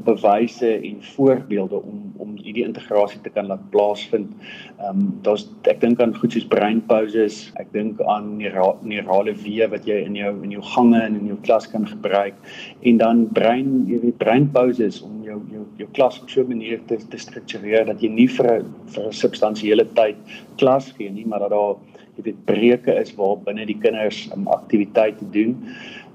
bewyse 0.05 0.81
en 0.81 1.03
voorbeelde 1.15 1.83
om 1.83 2.13
om 2.17 2.37
hierdie 2.41 2.65
integrasie 2.65 3.21
te 3.21 3.31
kan 3.31 3.47
laat 3.51 3.63
plaasvind. 3.71 4.31
Ehm 4.79 5.01
um, 5.01 5.09
daar's 5.27 5.47
ek 5.71 5.81
dink 5.83 6.01
aan 6.01 6.15
goed 6.17 6.33
soos 6.33 6.47
breinpauses, 6.51 7.41
ek 7.61 7.73
dink 7.73 8.01
aan 8.11 8.37
neurale 8.39 9.35
weë 9.45 9.69
wat 9.73 9.87
jy 9.89 10.01
in 10.07 10.19
jou 10.19 10.33
in 10.43 10.55
jou 10.55 10.63
gange 10.75 11.01
en 11.01 11.19
in 11.21 11.27
jou 11.33 11.39
klas 11.47 11.69
kan 11.71 11.87
gebruik 11.89 12.39
en 12.83 13.01
dan 13.03 13.25
brein 13.37 13.85
jy 13.91 14.01
weet 14.07 14.19
breinpauses 14.23 15.03
om 15.03 15.23
jou 15.27 15.41
jou 15.53 15.65
jou 15.79 15.89
klas 15.99 16.21
op 16.23 16.31
so 16.31 16.43
'n 16.43 16.49
manier 16.49 16.81
te 16.87 16.97
te 16.97 17.19
struktureer 17.19 17.87
dat 17.87 18.03
jy 18.03 18.09
nie 18.09 18.29
vir 18.29 18.65
vir 18.95 19.05
'n 19.07 19.13
substansiële 19.13 19.87
tyd 19.95 20.17
klas 20.57 20.93
gee 20.97 21.11
nie, 21.11 21.27
maar 21.27 21.41
dat 21.41 21.51
daar 21.51 21.77
jy 22.17 22.25
weet 22.29 22.45
breuke 22.49 22.95
is 23.01 23.13
waar 23.19 23.37
binne 23.47 23.67
die 23.67 23.79
kinders 23.83 24.25
um, 24.35 24.47
aktiwiteite 24.55 25.27
doen 25.35 25.57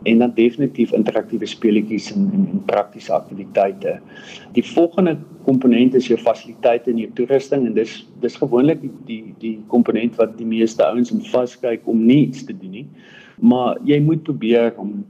en 0.08 0.22
dan 0.24 0.32
definitief 0.36 0.94
interaktiewe 0.96 1.48
speletjies 1.50 2.12
en 2.14 2.30
en, 2.34 2.48
en 2.54 2.64
praktiese 2.66 3.14
aktiwiteite. 3.14 3.98
Die 4.56 4.64
volgende 4.64 5.18
komponent 5.44 5.96
is 6.00 6.08
jou 6.08 6.20
fasiliteite 6.20 6.92
en 6.92 7.02
jou 7.04 7.10
toerusting 7.18 7.68
en 7.68 7.76
dis 7.76 8.00
dis 8.24 8.40
gewoonlik 8.40 8.82
die 8.82 8.94
die 9.10 9.36
die 9.44 9.56
komponent 9.68 10.16
wat 10.22 10.38
die 10.38 10.48
meeste 10.48 10.86
ouens 10.86 11.12
in 11.12 11.24
vaskyk 11.32 11.88
om 11.88 12.06
nie 12.06 12.26
iets 12.28 12.46
te 12.48 12.56
doen 12.56 12.78
nie. 12.80 12.88
Maar 13.40 13.80
jy 13.88 14.00
moet 14.04 14.24
probeer 14.24 14.74
om 14.78 15.02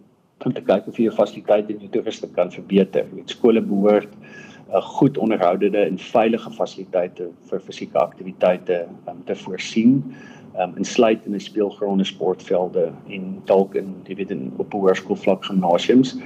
om 0.45 0.53
te 0.55 0.61
kyk 0.63 0.85
of 0.87 0.95
jy 0.95 1.09
jou 1.09 1.15
fasiliteite 1.17 1.73
en 1.73 1.81
jou 1.83 1.89
toerusting 1.91 2.31
kan 2.31 2.51
verbeter. 2.51 3.09
Weet 3.11 3.33
skole 3.35 3.61
behoort 3.61 4.13
'n 4.69 4.77
uh, 4.77 4.81
goed 4.81 5.17
onderhoudende 5.17 5.81
en 5.85 5.97
veilige 5.97 6.51
fasiliteite 6.51 7.29
vir 7.49 7.59
fisieke 7.59 7.97
aktiwiteite 7.97 8.85
um, 9.09 9.23
te 9.25 9.35
voorsien 9.35 10.03
um, 10.57 10.77
insluit 10.77 11.25
in 11.25 11.35
'n 11.35 11.39
speelgronde, 11.39 12.03
sportvelde 12.03 12.91
en 13.09 13.41
dalk 13.45 13.75
in 13.75 13.95
jy 14.07 14.15
weet 14.15 14.31
in 14.31 14.53
op 14.57 14.73
hoërskoolvlak 14.73 15.45
gimnasiums 15.45 16.17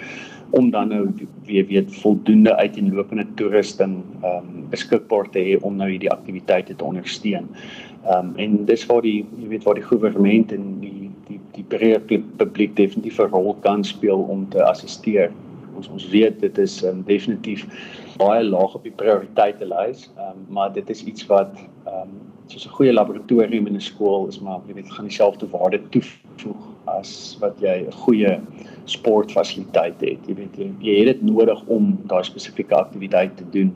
om 0.53 0.69
dan 0.69 0.87
nou 0.87 1.13
weer 1.45 1.65
weet 1.65 1.95
voldoende 1.95 2.55
uiteenlopende 2.55 3.25
toerusting 3.35 4.03
ehm 4.21 4.35
um, 4.37 4.69
beskikbaar 4.69 5.29
te 5.29 5.39
hê 5.39 5.57
om 5.61 5.75
nou 5.75 5.89
hierdie 5.89 6.11
aktiwiteite 6.11 6.75
te 6.75 6.83
ondersteun. 6.83 7.47
Ehm 8.05 8.29
um, 8.29 8.35
en 8.35 8.65
dis 8.65 8.85
waar 8.85 9.01
die 9.01 9.25
jy 9.37 9.47
weet 9.47 9.63
waar 9.63 9.79
die 9.79 9.87
regering 9.89 10.51
en 10.51 10.67
die 10.79 11.09
die 11.27 11.39
die 11.55 11.65
breër 11.73 12.01
publiek 12.37 12.75
definitief 12.75 13.19
'n 13.19 13.33
rol 13.33 13.55
kan 13.65 13.83
speel 13.83 14.21
om 14.35 14.49
te 14.49 14.63
assisteer. 14.63 15.31
Ons 15.75 15.89
ons 15.89 16.09
weet 16.09 16.39
dit 16.39 16.57
is 16.57 16.83
um, 16.83 17.03
definitief 17.05 17.65
baie 18.17 18.43
laag 18.43 18.75
op 18.75 18.83
die 18.83 18.97
prioriteitenlys, 19.01 20.09
ehm 20.17 20.29
um, 20.29 20.45
maar 20.49 20.73
dit 20.73 20.89
is 20.89 21.03
iets 21.03 21.25
wat 21.25 21.57
ehm 21.85 22.01
um, 22.01 22.32
soos 22.47 22.65
'n 22.67 22.75
goeie 22.77 22.93
laboratorium 22.93 23.67
in 23.67 23.75
'n 23.75 23.81
skool 23.81 24.27
is 24.27 24.39
maar 24.39 24.59
jy 24.67 24.73
weet 24.73 24.91
gaan 24.91 25.07
dieselfde 25.07 25.47
waarde 25.49 25.79
toevoeg 25.89 26.63
as 26.85 27.37
wat 27.39 27.59
jy 27.61 27.85
'n 27.85 27.91
goeie 27.91 28.39
sportfasiliteit 28.85 30.01
het. 30.01 30.19
Jy 30.27 30.35
weet 30.35 30.57
jy, 30.57 30.71
jy 30.79 30.97
het 30.99 31.05
dit 31.05 31.21
nodig 31.21 31.63
om 31.67 31.97
daai 32.07 32.23
spesifieke 32.23 32.75
aktiwiteit 32.75 33.37
te 33.37 33.45
doen. 33.51 33.73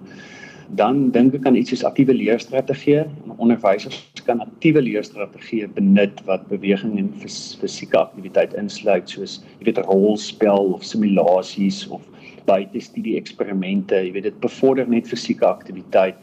Dan 0.76 1.12
dink 1.12 1.34
ek 1.34 1.46
aan 1.48 1.56
iets 1.56 1.70
soos 1.70 1.84
aktiewe 1.84 2.14
leerstrategieë. 2.14 3.06
Onderwysers 3.38 4.12
kan 4.26 4.42
aktiewe 4.44 4.82
leerstrategieë 4.82 5.70
benut 5.74 6.20
wat 6.26 6.48
beweging 6.50 6.98
en 7.00 7.14
fys 7.22 7.56
fisieke 7.62 7.98
aktiwiteit 7.98 8.54
insluit 8.54 9.10
soos 9.10 9.40
jy 9.60 9.66
weet 9.70 9.86
rolspel 9.88 10.74
of 10.74 10.84
simulasies 10.84 11.88
of 11.88 12.02
buitestudie 12.46 13.16
eksperimente. 13.16 13.96
Jy 13.96 14.12
weet 14.12 14.24
dit 14.24 14.40
bevorder 14.40 14.88
net 14.90 15.08
fisieke 15.08 15.46
aktiwiteit 15.46 16.16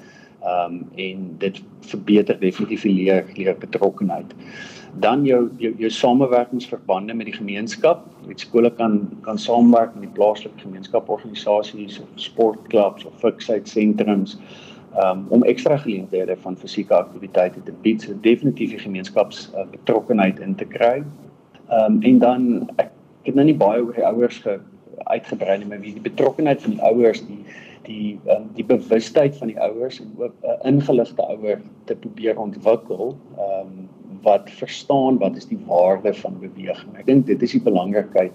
Ehm 0.45 0.75
um, 0.75 0.89
en 0.95 1.35
dit 1.39 1.63
verbeter 1.81 2.41
definitief 2.41 2.83
die 2.83 2.93
leer 2.93 3.25
leer 3.35 3.57
betrokkenheid. 3.59 4.35
Dan 5.01 5.25
jou 5.25 5.49
jou, 5.59 5.75
jou 5.79 5.91
samewerkingsverbande 5.91 7.15
met 7.15 7.27
die 7.27 7.37
gemeenskap. 7.37 8.05
Met 8.27 8.41
skole 8.41 8.71
kan 8.71 9.09
kan 9.23 9.39
saamwerk 9.39 9.95
met 9.95 10.03
die 10.03 10.13
plaaslike 10.19 10.61
gemeenskaporganisasies 10.61 12.01
of 12.01 12.09
sportklubs 12.15 13.05
of 13.05 13.17
fiksheidsentrums 13.25 14.37
um, 14.97 15.25
om 15.29 15.43
ekstra 15.43 15.77
geleenthede 15.77 16.37
van 16.37 16.57
fisieke 16.57 16.95
aktiwiteite 16.95 17.63
te 17.63 17.73
bied, 17.83 18.03
so 18.03 18.13
definitief 18.21 18.77
die 18.77 18.85
gemeenskaps 18.85 19.49
uh, 19.55 19.65
betrokkenheid 19.71 20.41
in 20.45 20.55
te 20.55 20.69
kry. 20.77 21.03
Ehm 21.69 21.97
um, 21.97 22.03
en 22.03 22.19
dan 22.19 22.49
ek, 22.77 22.93
het 23.25 23.35
nou 23.35 23.49
nie 23.49 23.57
baie 23.57 23.81
oor 23.81 23.97
die 23.97 24.07
ouers 24.07 24.39
ge 24.45 24.61
uitgebrei 25.05 25.59
nie, 25.59 25.67
maar 25.67 25.81
wie 25.81 25.97
die 25.97 26.05
betrokkenheid 26.05 26.63
van 26.63 26.77
die 26.77 26.85
ouers 26.85 27.25
die 27.27 27.41
die 27.87 28.19
um, 28.33 28.49
die 28.57 28.65
bewustheid 28.65 29.37
van 29.37 29.53
die 29.53 29.59
ouers 29.61 30.01
en 30.01 30.13
ook 30.19 30.35
'n 30.43 30.47
uh, 30.47 30.71
ingeligte 30.71 31.23
ouer 31.23 31.61
te 31.85 31.97
probeer 31.97 32.39
ontwikkel 32.39 33.17
ehm 33.37 33.61
um, 33.61 33.89
wat 34.25 34.51
verstaan 34.51 35.19
wat 35.19 35.37
is 35.37 35.47
die 35.47 35.59
waarde 35.67 36.15
van 36.15 36.39
beweging. 36.41 36.97
Ek 36.97 37.07
dink 37.07 37.27
dit 37.27 37.43
is 37.43 37.53
die 37.53 37.63
belangrikheid. 37.63 38.33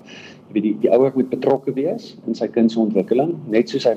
Jy 0.47 0.53
weet 0.53 0.63
die 0.63 0.77
die 0.83 0.91
ouer 0.93 1.11
moet 1.15 1.29
betrokke 1.29 1.73
wees 1.73 2.17
in 2.27 2.35
sy 2.35 2.47
kind 2.47 2.71
se 2.71 2.79
ontwikkeling, 2.79 3.33
net 3.49 3.69
soos 3.69 3.87
hy 3.89 3.95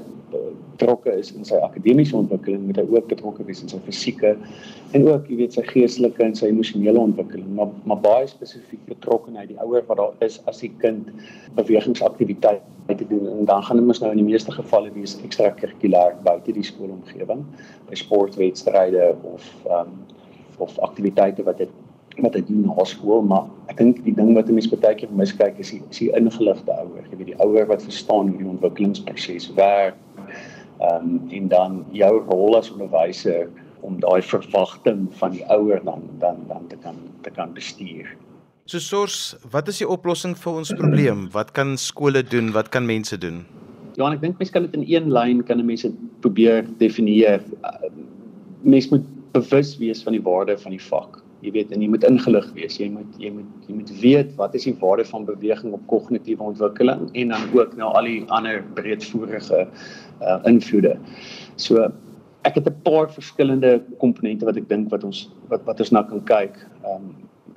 betrokke 0.83 1.15
is 1.19 1.31
in 1.33 1.47
sy 1.47 1.59
akademiese 1.63 2.17
ontwikkeling, 2.19 2.67
moet 2.67 2.81
hy 2.81 2.85
ook 2.91 3.09
betrokke 3.11 3.45
wees 3.47 3.63
in 3.63 3.71
sy 3.71 3.79
fisieke 3.87 4.35
en 4.97 5.07
ook 5.07 5.29
jy 5.31 5.39
weet 5.39 5.57
sy 5.57 5.63
geestelike 5.69 6.25
en 6.25 6.35
sy 6.37 6.51
emosionele 6.51 7.01
ontwikkeling. 7.01 7.49
Maar 7.57 7.71
maar 7.89 8.01
baie 8.03 8.27
spesifiek 8.31 8.83
betrokkenheid 8.91 9.53
die 9.53 9.61
ouer 9.63 9.87
wat 9.89 10.01
daar 10.01 10.27
is 10.27 10.41
as 10.51 10.63
die 10.65 10.73
kind 10.83 11.13
bewegingsaktiwiteite 11.59 12.97
te 12.99 13.07
doen 13.09 13.29
en 13.31 13.47
dan 13.49 13.63
gaan 13.65 13.79
dit 13.79 13.87
mos 13.87 14.03
nou 14.03 14.11
in 14.13 14.21
die 14.21 14.27
meeste 14.27 14.53
gevalle 14.55 14.91
wees 14.97 15.15
ekstrakurrikulêr 15.23 16.19
buite 16.27 16.55
die 16.57 16.67
skoolomgewing 16.67 17.47
by 17.89 18.03
sportwedstryde 18.03 19.15
of 19.23 19.49
ehm 19.69 19.95
um, 19.95 20.01
of 20.63 20.75
aktiwiteite 20.85 21.43
wat 21.47 21.59
dit 21.59 21.71
wat 22.21 22.35
dit 22.37 22.47
doen 22.47 22.67
na 22.67 22.85
skool 22.85 23.23
maar 23.25 23.47
ek 23.73 23.79
dink 23.81 24.03
die 24.05 24.15
ding 24.15 24.35
wat 24.37 24.51
'n 24.51 24.55
mens 24.59 24.69
baie 24.69 24.95
keer 24.95 25.09
miskyk 25.11 25.59
is 25.59 25.71
die, 25.71 25.81
is 25.91 25.99
die 25.99 26.11
ingeligte 26.19 26.73
ouer 26.73 27.07
jy 27.11 27.17
weet 27.17 27.31
die 27.33 27.41
ouer 27.41 27.67
wat 27.67 27.83
verstaan 27.83 28.29
hoe 28.29 28.39
die 28.39 28.51
ontwikkelingsproses 28.53 29.49
werk 29.57 29.97
ehm 30.81 31.09
um, 31.09 31.29
en 31.31 31.49
dan 31.49 31.85
jou 31.93 32.13
rol 32.29 32.57
as 32.57 32.71
onderwyser 32.71 33.49
om 33.83 34.01
daai 34.01 34.23
verwagting 34.23 35.09
van 35.19 35.35
die 35.35 35.45
ouer 35.51 35.83
dan 35.85 36.03
dan 36.19 36.45
dan 36.49 36.67
te 36.69 36.77
kan 36.77 36.97
te 37.23 37.31
kan 37.31 37.55
bestuur. 37.55 38.17
So 38.65 38.79
sors, 38.79 39.35
wat 39.51 39.69
is 39.69 39.83
die 39.83 39.89
oplossing 39.89 40.37
vir 40.39 40.53
ons 40.61 40.71
probleem? 40.79 41.27
Wat 41.35 41.51
kan 41.53 41.77
skole 41.77 42.23
doen? 42.23 42.53
Wat 42.53 42.71
kan 42.71 42.87
mense 42.87 43.19
doen? 43.19 43.43
Ja, 43.99 44.09
ek 44.13 44.23
dink 44.23 44.39
mense 44.39 44.55
kan 44.55 44.69
dit 44.69 44.77
in 44.79 44.87
een 44.89 45.11
lyn 45.13 45.43
kan 45.45 45.61
mense 45.67 45.91
probeer 46.21 46.65
definieer. 46.79 47.43
Mense 48.63 48.95
moet 48.95 49.09
bewus 49.35 49.75
wees 49.81 50.03
van 50.07 50.15
die 50.17 50.23
waarde 50.23 50.57
van 50.59 50.77
die 50.77 50.83
vak. 50.83 51.22
Jy 51.43 51.51
weet, 51.57 51.73
en 51.75 51.83
jy 51.83 51.89
moet 51.91 52.05
ingelig 52.07 52.47
wees. 52.55 52.77
Jy 52.79 52.89
moet 52.95 53.19
jy 53.19 53.33
moet 53.35 53.67
jy 53.67 53.75
moet 53.75 53.91
weet 53.99 54.31
wat 54.39 54.55
is 54.55 54.67
die 54.69 54.77
waarde 54.79 55.05
van 55.09 55.27
beweging 55.27 55.75
op 55.75 55.83
kognitiewe 55.91 56.53
ontwikkeling 56.53 57.09
en 57.19 57.35
dan 57.35 57.49
ook 57.57 57.75
nou 57.81 57.91
al 57.99 58.07
die 58.07 58.23
ander 58.31 58.63
breedvoerige 58.77 59.65
uh, 59.67 60.39
invloede. 60.47 60.95
So 61.57 61.89
ek 62.47 62.55
het 62.55 62.69
'n 62.71 62.83
paar 62.87 63.11
verskillende 63.11 63.83
komponente 63.99 64.45
wat 64.45 64.57
ek 64.57 64.69
dink 64.69 64.91
wat 64.91 65.05
ons 65.05 65.31
wat 65.51 65.67
wat 65.67 65.81
ons 65.81 65.91
na 65.91 66.03
kan 66.03 66.23
kyk. 66.25 66.57
Ehm 66.85 67.11
um, 67.11 67.15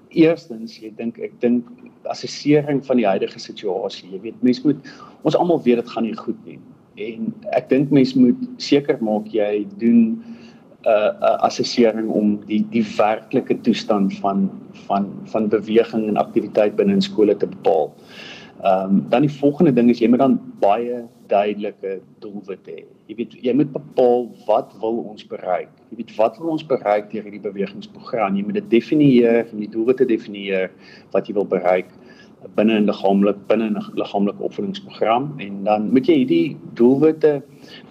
eerstens, 0.09 0.79
jy 0.79 0.91
dink 0.95 1.19
ek 1.19 1.33
dink 1.41 1.67
assessering 2.09 2.81
van 2.85 2.97
die 2.97 3.07
huidige 3.07 3.39
situasie. 3.39 4.09
Jy 4.11 4.21
weet 4.21 4.43
mense 4.43 4.61
moet 4.65 4.81
ons 5.21 5.35
almal 5.35 5.61
weet 5.61 5.81
dit 5.81 5.89
gaan 5.89 6.03
nie 6.03 6.17
goed 6.17 6.39
nie. 6.45 6.59
En 6.95 7.33
ek 7.57 7.69
dink 7.69 7.91
mense 7.91 8.19
moet 8.19 8.41
seker 8.57 8.97
maak 9.03 9.27
jy 9.27 9.65
doen 9.77 10.23
'n 10.85 11.23
uh, 11.23 11.37
assessering 11.47 12.09
om 12.09 12.39
die 12.45 12.61
die 12.69 12.85
werklike 12.97 13.57
toestand 13.61 14.13
van 14.21 14.49
van 14.85 15.09
van 15.33 15.49
beweging 15.49 16.07
en 16.07 16.17
aktiwiteit 16.17 16.75
binne 16.75 16.93
in 16.93 17.01
skole 17.01 17.37
te 17.37 17.47
bepaal. 17.47 17.93
Ehm 18.63 18.89
um, 18.89 19.05
dan 19.09 19.21
die 19.21 19.37
volgende 19.39 19.73
ding 19.73 19.89
is 19.89 19.99
jy 19.99 20.07
moet 20.07 20.19
dan 20.19 20.39
baie 20.59 21.03
duidelike 21.27 21.99
doelwitte 22.19 22.71
hê. 22.71 22.83
Jy 23.09 23.15
weet 23.15 23.33
jy 23.47 23.53
moet 23.53 23.71
bepaal 23.73 24.29
wat 24.47 24.73
wil 24.81 25.01
ons 25.09 25.25
bereik. 25.27 25.69
Jy 25.89 25.97
weet 26.03 26.15
wat 26.19 26.37
wil 26.37 26.53
ons 26.53 26.65
bereik 26.65 27.11
deur 27.11 27.25
hierdie 27.25 27.43
bewegingsprogram? 27.43 28.37
Jy 28.37 28.45
moet 28.45 28.59
dit 28.61 28.69
definieer 28.69 29.43
en 29.43 29.59
die 29.59 29.69
doelwitte 29.69 30.05
definieer 30.05 30.71
wat 31.13 31.27
jy 31.27 31.33
wil 31.33 31.49
bereik. 31.49 31.89
Binne 32.55 32.79
'n 32.79 32.85
liggaamlik 32.85 33.37
binne 33.47 33.69
'n 33.69 33.77
liggaamlike 34.01 34.41
opvoedingsprogram 34.47 35.33
en 35.39 35.63
dan 35.63 35.91
moet 35.91 36.07
jy 36.07 36.15
hierdie 36.21 36.57
doelwitte 36.73 37.41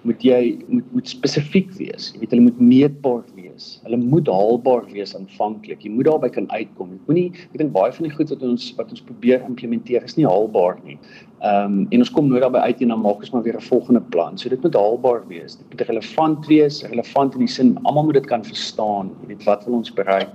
moet 0.02 0.22
jy 0.22 0.58
moet 0.68 0.92
moet 0.92 1.08
spesifiek 1.08 1.70
wees. 1.78 2.12
Jy 2.12 2.20
weet 2.20 2.30
hulle 2.30 2.46
moet 2.48 2.60
meetbaar 2.60 3.24
wees. 3.34 3.80
Hulle 3.84 3.96
moet 3.96 4.26
haalbaar 4.28 4.84
wees 4.92 5.14
aanvanklik. 5.16 5.82
Jy 5.82 5.90
moet 5.90 6.06
daarby 6.06 6.28
kan 6.28 6.50
uitkom. 6.50 6.92
Jy 6.92 7.00
moenie 7.06 7.30
ek 7.52 7.58
dink 7.58 7.72
baie 7.72 7.92
van 7.92 8.08
die 8.08 8.14
goed 8.14 8.30
wat 8.30 8.42
ons 8.42 8.74
wat 8.78 8.90
ons 8.90 9.04
probeer 9.08 9.42
implementeer 9.48 10.04
is 10.04 10.16
nie 10.16 10.26
haalbaar 10.26 10.78
nie. 10.84 10.98
Ehm 11.42 11.80
um, 11.80 11.86
en 11.90 11.98
ons 12.04 12.10
kom 12.10 12.28
nooit 12.28 12.42
daarby 12.44 12.58
uit 12.58 12.80
en 12.82 12.94
dan 12.94 13.00
maak 13.00 13.24
ons 13.24 13.32
maar 13.32 13.42
weer 13.42 13.56
'n 13.56 13.68
volgende 13.70 14.00
plan. 14.00 14.38
So 14.38 14.48
dit 14.48 14.62
moet 14.62 14.74
haalbaar 14.74 15.26
wees. 15.28 15.56
Dit 15.56 15.66
moet 15.70 15.88
relevant 15.88 16.46
wees, 16.46 16.82
relevant 16.82 17.34
in 17.34 17.40
die 17.40 17.48
sin 17.48 17.78
almal 17.82 18.04
moet 18.04 18.14
dit 18.14 18.26
kan 18.26 18.44
verstaan. 18.44 19.10
Jy 19.22 19.26
weet 19.34 19.44
wat 19.44 19.64
wil 19.64 19.74
ons 19.74 19.92
bereik? 19.92 20.30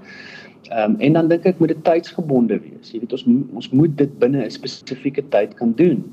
Ehm 0.69 0.91
um, 0.91 0.99
en 0.99 1.13
dan 1.13 1.27
dink 1.27 1.45
ek 1.49 1.59
moet 1.59 1.71
dit 1.73 1.83
tydsgebonde 1.83 2.59
wees. 2.61 2.91
Jy 2.93 2.99
weet 3.01 3.13
ons 3.17 3.25
ons 3.57 3.69
moet 3.73 3.95
dit 3.97 4.11
binne 4.21 4.43
'n 4.45 4.51
spesifieke 4.53 5.23
tyd 5.33 5.55
kan 5.57 5.73
doen. 5.73 6.03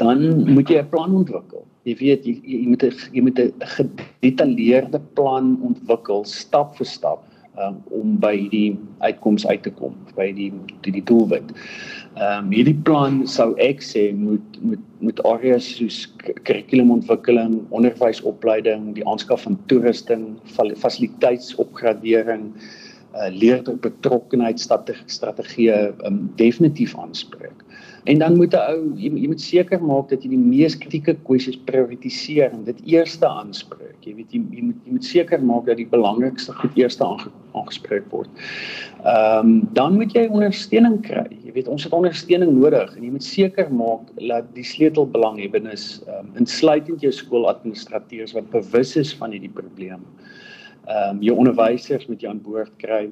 Dan 0.00 0.24
moet 0.54 0.68
jy 0.68 0.80
'n 0.82 0.88
plan 0.90 1.14
ontwikkel. 1.14 1.62
Jy 1.84 1.94
weet 2.00 2.26
jy, 2.26 2.34
jy 2.42 2.66
moet 2.66 2.82
'n 2.82 2.92
jy 3.12 3.22
moet 3.22 3.38
'n 3.38 3.52
gedetailleerde 3.76 5.00
plan 5.14 5.58
ontwikkel 5.62 6.24
stap 6.24 6.76
vir 6.76 6.86
stap 6.86 7.22
um, 7.58 7.76
om 7.90 8.18
by 8.18 8.48
die 8.50 8.78
uitkoms 8.98 9.46
uit 9.46 9.62
te 9.62 9.70
kom, 9.70 9.94
by 10.16 10.32
die 10.34 10.50
die, 10.82 10.92
die 10.98 11.04
doelwit. 11.04 11.54
Ehm 12.14 12.46
um, 12.46 12.52
hierdie 12.54 12.78
plan 12.86 13.26
sou 13.26 13.54
ek 13.62 13.82
sê 13.82 14.12
moet 14.14 14.58
moet 14.62 14.82
moet 14.98 15.20
areas 15.28 15.66
soos 15.76 16.06
kurrikulumontwikkeling, 16.18 17.60
onderwysopleiding, 17.70 18.94
die 18.94 19.06
aanskaf 19.06 19.42
van 19.46 19.58
toerusting, 19.66 20.38
fasiliteitsopgradering, 20.82 22.54
uh, 23.14 23.28
leerder 23.30 23.76
betrokkenheid 23.80 24.60
strategieë 24.60 25.80
um, 26.06 26.24
definitief 26.36 26.98
aanspreek. 26.98 27.64
En 28.04 28.18
dan 28.18 28.36
moet 28.36 28.52
'n 28.52 28.60
ou 28.72 28.92
jy, 29.00 29.08
jy 29.16 29.26
moet 29.26 29.40
seker 29.40 29.80
maak 29.80 30.08
dat 30.08 30.22
jy 30.22 30.28
die 30.34 30.38
mees 30.38 30.74
kritieke 30.76 31.14
kwessies 31.24 31.56
prioritiseer 31.64 32.52
en 32.52 32.64
dit 32.64 32.80
eerste 32.84 33.26
aanspreek. 33.28 33.96
Jy 34.04 34.14
weet 34.14 34.32
jy, 34.32 34.40
jy 34.50 34.62
moet 34.62 34.76
jy 34.84 34.92
moet 34.92 35.04
seker 35.04 35.40
maak 35.40 35.64
dat 35.66 35.80
die 35.80 35.88
belangrikste 35.88 36.52
goed 36.52 36.76
eerste 36.76 37.04
aange, 37.04 37.32
aangespreek 37.54 38.04
word. 38.12 38.28
Ehm 39.04 39.48
um, 39.48 39.68
dan 39.72 39.96
moet 39.96 40.12
jy 40.12 40.26
ondersteuning 40.28 41.00
kry. 41.02 41.24
Jy 41.44 41.52
weet 41.56 41.68
ons 41.68 41.84
het 41.84 41.96
ondersteuning 41.96 42.52
nodig 42.52 42.96
en 42.96 43.02
jy 43.02 43.10
moet 43.10 43.24
seker 43.24 43.72
maak 43.72 44.12
dat 44.20 44.52
die 44.54 44.68
sleutelbelanghebbendes 44.74 46.02
ehm 46.04 46.26
um, 46.26 46.32
insluitend 46.44 47.00
jou 47.00 47.12
skooladministrateurs 47.12 48.36
wat 48.36 48.50
bewus 48.50 48.96
is 49.00 49.14
van 49.16 49.32
hierdie 49.32 49.54
probleme. 49.62 50.04
Ehm 50.86 51.16
um, 51.16 51.22
jou 51.22 51.36
onderwysers 51.36 52.06
moet 52.06 52.20
jy 52.20 52.28
aan 52.28 52.42
boord 52.44 52.72
kry. 52.82 53.08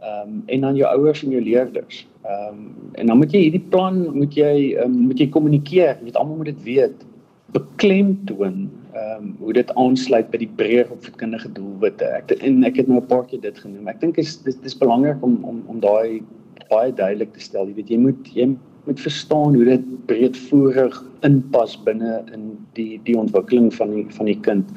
Ehm 0.00 0.28
um, 0.28 0.42
en 0.46 0.60
dan 0.60 0.76
jou 0.76 0.88
ouers 0.96 1.22
en 1.24 1.30
jou 1.30 1.42
leerders. 1.42 2.06
Ehm 2.24 2.48
um, 2.48 2.92
en 2.92 3.06
dan 3.06 3.18
moet 3.20 3.32
jy 3.32 3.42
hierdie 3.46 3.66
plan 3.74 4.04
moet 4.16 4.34
jy 4.34 4.76
um, 4.84 4.94
moet 5.08 5.20
jy 5.20 5.28
kommunikeer. 5.28 5.98
Jy 6.00 6.08
weet 6.08 6.16
almal 6.16 6.40
moet 6.40 6.52
dit 6.52 6.62
weet. 6.68 7.04
Beklemtoon 7.52 8.70
ehm 8.92 9.18
um, 9.18 9.34
hoe 9.38 9.52
dit 9.52 9.74
aansluit 9.74 10.30
by 10.32 10.40
die 10.40 10.50
breër 10.56 10.90
opvoedkundige 10.90 11.52
doelwitte. 11.52 12.08
Ek 12.18 12.32
en 12.40 12.64
ek 12.64 12.80
het 12.80 12.88
nou 12.88 13.00
'n 13.00 13.06
paar 13.12 13.26
keer 13.28 13.40
dit 13.40 13.58
genoem. 13.58 13.88
Ek 13.88 14.00
dink 14.00 14.18
is 14.18 14.36
dis 14.42 14.56
dis 14.56 14.78
belangrik 14.78 15.22
om 15.22 15.38
om 15.44 15.62
om 15.66 15.80
daai 15.80 16.22
baie 16.70 16.92
duidelik 16.92 17.32
te 17.32 17.40
stel. 17.40 17.68
Jy 17.68 17.74
weet 17.74 17.90
jy 17.90 17.98
moet 17.98 18.34
jy 18.34 18.48
moet 18.84 19.00
verstaan 19.00 19.54
hoe 19.54 19.64
dit 19.64 19.84
breedvoerig 20.06 20.96
inpas 21.22 21.76
binne 21.84 22.22
in 22.34 22.56
die 22.74 23.00
die 23.04 23.18
ontwikkeling 23.18 23.70
van 23.74 23.94
die 23.94 24.06
van 24.16 24.26
die 24.26 24.40
kind. 24.40 24.72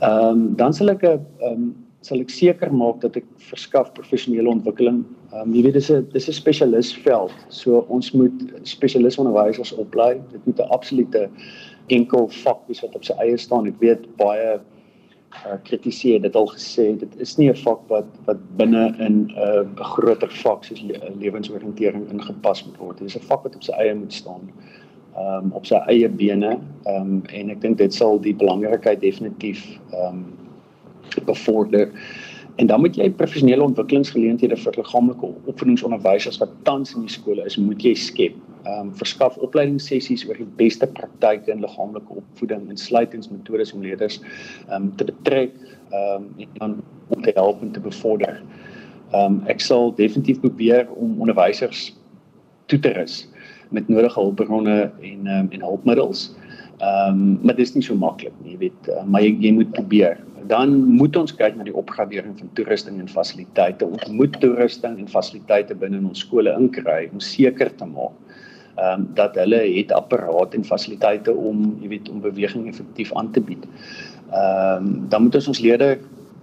Ehm 0.00 0.28
um, 0.28 0.56
dan 0.56 0.72
sal 0.74 0.90
ek 0.90 1.02
'n 1.02 1.26
ehm 1.40 1.52
um, 1.52 1.76
sal 2.06 2.20
ek 2.20 2.30
seker 2.30 2.70
maak 2.72 3.00
dat 3.02 3.16
ek 3.16 3.26
verskaf 3.50 3.92
professionele 3.92 4.48
ontwikkeling. 4.48 5.02
Ehm 5.32 5.40
um, 5.48 5.54
jy 5.54 5.62
weet 5.66 5.74
dis 5.74 5.90
'n 5.90 6.06
dis 6.12 6.28
'n 6.28 6.32
spesialisveld. 6.32 7.34
So 7.48 7.84
ons 7.88 8.12
moet 8.12 8.38
spesialisonderwysers 8.62 9.74
oplei. 9.74 10.20
Dit 10.32 10.46
moet 10.46 10.60
'n 10.60 10.70
absolute 10.70 11.28
enkel 11.86 12.28
vak 12.44 12.60
wees 12.68 12.80
wat 12.80 12.94
op 12.94 13.04
sy 13.04 13.14
eie 13.18 13.36
staan. 13.36 13.66
Ek 13.66 13.80
weet 13.80 14.06
baie 14.16 14.60
uh, 15.46 15.58
kritiseer 15.64 16.22
dit 16.22 16.36
al 16.36 16.46
gesê 16.46 16.96
dit 16.98 17.12
is 17.18 17.36
nie 17.38 17.50
'n 17.50 17.62
vak 17.66 17.80
wat 17.88 18.06
wat 18.26 18.40
binne 18.56 18.94
in 18.98 19.26
'n 19.26 19.30
uh, 19.36 19.84
groter 19.96 20.30
vak 20.30 20.64
soos 20.64 20.82
le 20.82 20.94
lewensoriëntering 21.18 22.06
ingepas 22.10 22.64
moet 22.66 22.78
word. 22.78 22.98
Dit 22.98 23.08
is 23.08 23.16
'n 23.16 23.26
vak 23.26 23.42
wat 23.42 23.54
op 23.56 23.62
sy 23.62 23.72
eie 23.72 23.94
moet 23.94 24.12
staan. 24.12 24.46
Ehm 24.46 24.87
um, 25.18 25.52
op 25.52 25.66
sy 25.66 25.80
eie 25.90 26.08
bene. 26.08 26.56
Ehm 26.86 27.12
um, 27.18 27.22
en 27.34 27.52
ek 27.54 27.62
dink 27.64 27.78
dit 27.82 27.94
sal 27.94 28.20
die 28.22 28.36
belangrikheid 28.36 29.00
definitief 29.04 29.64
ehm 29.92 30.22
um, 30.22 30.26
bevorder. 31.26 31.88
En 32.58 32.66
dan 32.66 32.80
moet 32.80 32.96
jy 32.98 33.06
professionele 33.14 33.62
ontwikkelingsgeleenthede 33.62 34.56
vir 34.58 34.76
liggaamlike 34.76 35.30
opvoedingsonderwysers 35.50 36.40
wat 36.42 36.52
tans 36.66 36.94
in 36.94 37.06
die 37.06 37.12
skole 37.14 37.44
is, 37.46 37.56
moet 37.56 37.82
jy 37.82 37.94
skep. 37.94 38.36
Ehm 38.64 38.88
um, 38.88 38.92
verskaf 38.98 39.38
opleidingssessies 39.44 40.26
oor 40.28 40.38
die 40.38 40.48
beste 40.60 40.86
praktyke 40.98 41.52
in 41.54 41.64
liggaamlike 41.64 42.20
opvoeding 42.22 42.68
en 42.68 42.80
sluitingsmetodes 42.80 43.74
om 43.74 43.84
leerders 43.86 44.20
ehm 44.68 44.74
um, 44.82 44.92
te 44.96 45.08
betrek 45.10 45.54
ehm 45.90 46.28
um, 46.28 46.48
en 46.62 46.80
om 47.08 47.22
te 47.24 47.32
help 47.34 47.62
en 47.62 47.72
te 47.72 47.80
bevorder. 47.80 48.42
Ehm 49.12 49.24
um, 49.24 49.40
ek 49.48 49.64
sal 49.64 49.94
definitief 49.96 50.40
probeer 50.44 50.86
om 50.94 51.18
onderwysers 51.20 51.90
toe 52.68 52.78
te 52.78 52.92
rus 52.92 53.22
met 53.70 53.88
nodige 53.88 54.20
hulpbronne 54.20 54.90
en 55.02 55.26
um, 55.26 55.48
en 55.50 55.60
hulpmiddels. 55.60 56.28
Ehm 56.78 57.10
um, 57.10 57.38
maar 57.42 57.56
dit 57.56 57.66
is 57.66 57.74
nie 57.74 57.82
so 57.82 57.94
maklik 57.94 58.34
nie, 58.42 58.52
jy 58.52 58.58
weet, 58.58 58.88
uh, 58.88 59.04
maar 59.04 59.22
jy, 59.22 59.34
jy 59.40 59.52
moet 59.52 59.70
probeer 59.74 60.18
dan 60.48 60.74
moet 60.96 61.16
ons 61.18 61.34
kyk 61.34 61.56
na 61.58 61.66
die 61.66 61.76
opgradering 61.76 62.36
van 62.38 62.50
toerusting 62.56 62.98
en 63.02 63.10
fasiliteite. 63.10 63.86
Ons 63.86 64.06
moet 64.14 64.32
toerusting 64.40 64.96
en 65.00 65.10
fasiliteite 65.10 65.76
binne 65.78 66.00
in 66.00 66.08
ons 66.08 66.22
skole 66.24 66.52
inkry 66.56 67.08
om 67.12 67.20
seker 67.20 67.72
te 67.76 67.88
maak 67.88 68.16
ehm 68.78 69.00
um, 69.00 69.06
dat 69.18 69.34
hulle 69.34 69.58
het 69.58 69.92
apparaat 69.92 70.52
en 70.54 70.64
fasiliteite 70.64 71.32
om, 71.34 71.64
jy 71.82 71.88
weet, 71.96 72.08
om 72.12 72.20
beweging 72.22 72.68
effektief 72.70 73.10
aan 73.18 73.32
te 73.34 73.42
bied. 73.42 73.64
Ehm 74.30 74.86
um, 74.86 74.92
dan 75.10 75.26
moet 75.26 75.34
ons 75.40 75.48
ons 75.50 75.62
lede 75.64 75.96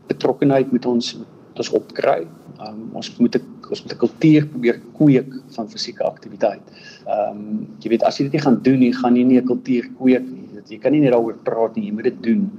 betrokkenheid 0.09 0.71
met 0.75 0.85
ons 0.85 1.13
met 1.21 1.63
ons 1.63 1.71
opkry. 1.79 2.25
Ehm 2.59 2.67
um, 2.73 2.89
ons 2.99 3.13
moet 3.17 3.39
'n 3.39 3.54
ons 3.69 3.83
moet 3.83 3.93
'n 3.93 4.01
kultuur 4.03 4.47
probeer 4.53 4.79
kweek 4.97 5.31
van 5.55 5.69
fisieke 5.69 6.03
aktiwiteit. 6.03 6.65
Ehm 7.07 7.37
um, 7.37 7.67
jy 7.81 7.89
weet 7.89 8.03
as 8.03 8.17
jy 8.17 8.25
dit 8.27 8.37
nie 8.37 8.45
gaan 8.45 8.61
doen 8.61 8.79
nie, 8.79 8.93
gaan 8.93 9.15
jy 9.15 9.23
nie 9.23 9.39
'n 9.41 9.47
kultuur 9.51 9.85
kweek 9.99 10.25
nie. 10.31 10.43
Jy 10.69 10.79
kan 10.79 10.91
nie 10.91 11.01
net 11.01 11.13
daaroor 11.13 11.37
praat 11.43 11.75
nie, 11.75 11.85
jy 11.85 11.93
moet 11.93 12.09
dit 12.09 12.23
doen. 12.23 12.51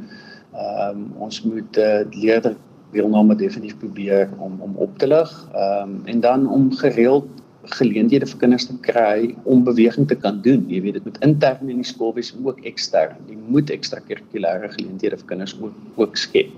Ehm 0.54 0.96
um, 0.96 1.12
ons 1.18 1.42
moet 1.42 1.78
uh, 1.78 2.04
leerder 2.10 2.56
deelname 2.92 3.36
definitief 3.36 3.78
probeer 3.78 4.30
om 4.38 4.60
om 4.60 4.76
op 4.76 4.98
te 4.98 5.06
lig. 5.06 5.32
Ehm 5.54 5.82
um, 5.82 6.00
en 6.06 6.20
dan 6.20 6.48
om 6.48 6.70
gereeld 6.72 7.28
geleenthede 7.66 8.26
vir 8.26 8.38
kinders 8.38 8.66
te 8.66 8.76
kry 8.86 9.34
om 9.44 9.64
beweging 9.64 10.06
te 10.08 10.14
kan 10.14 10.40
doen. 10.42 10.64
Jy 10.70 10.80
weet 10.82 10.98
dit 10.98 11.04
moet 11.04 11.18
intern 11.26 11.68
in 11.68 11.82
die 11.82 11.88
skool 11.88 12.14
wees 12.14 12.34
ook 12.44 12.60
ekstern. 12.62 13.16
Jy 13.28 13.36
moet 13.48 13.70
ekstrakurrikulêre 13.70 14.70
geleenthede 14.76 15.18
vir 15.18 15.26
kinders 15.26 15.56
ook 15.60 15.74
ook 15.96 16.16
skep 16.16 16.52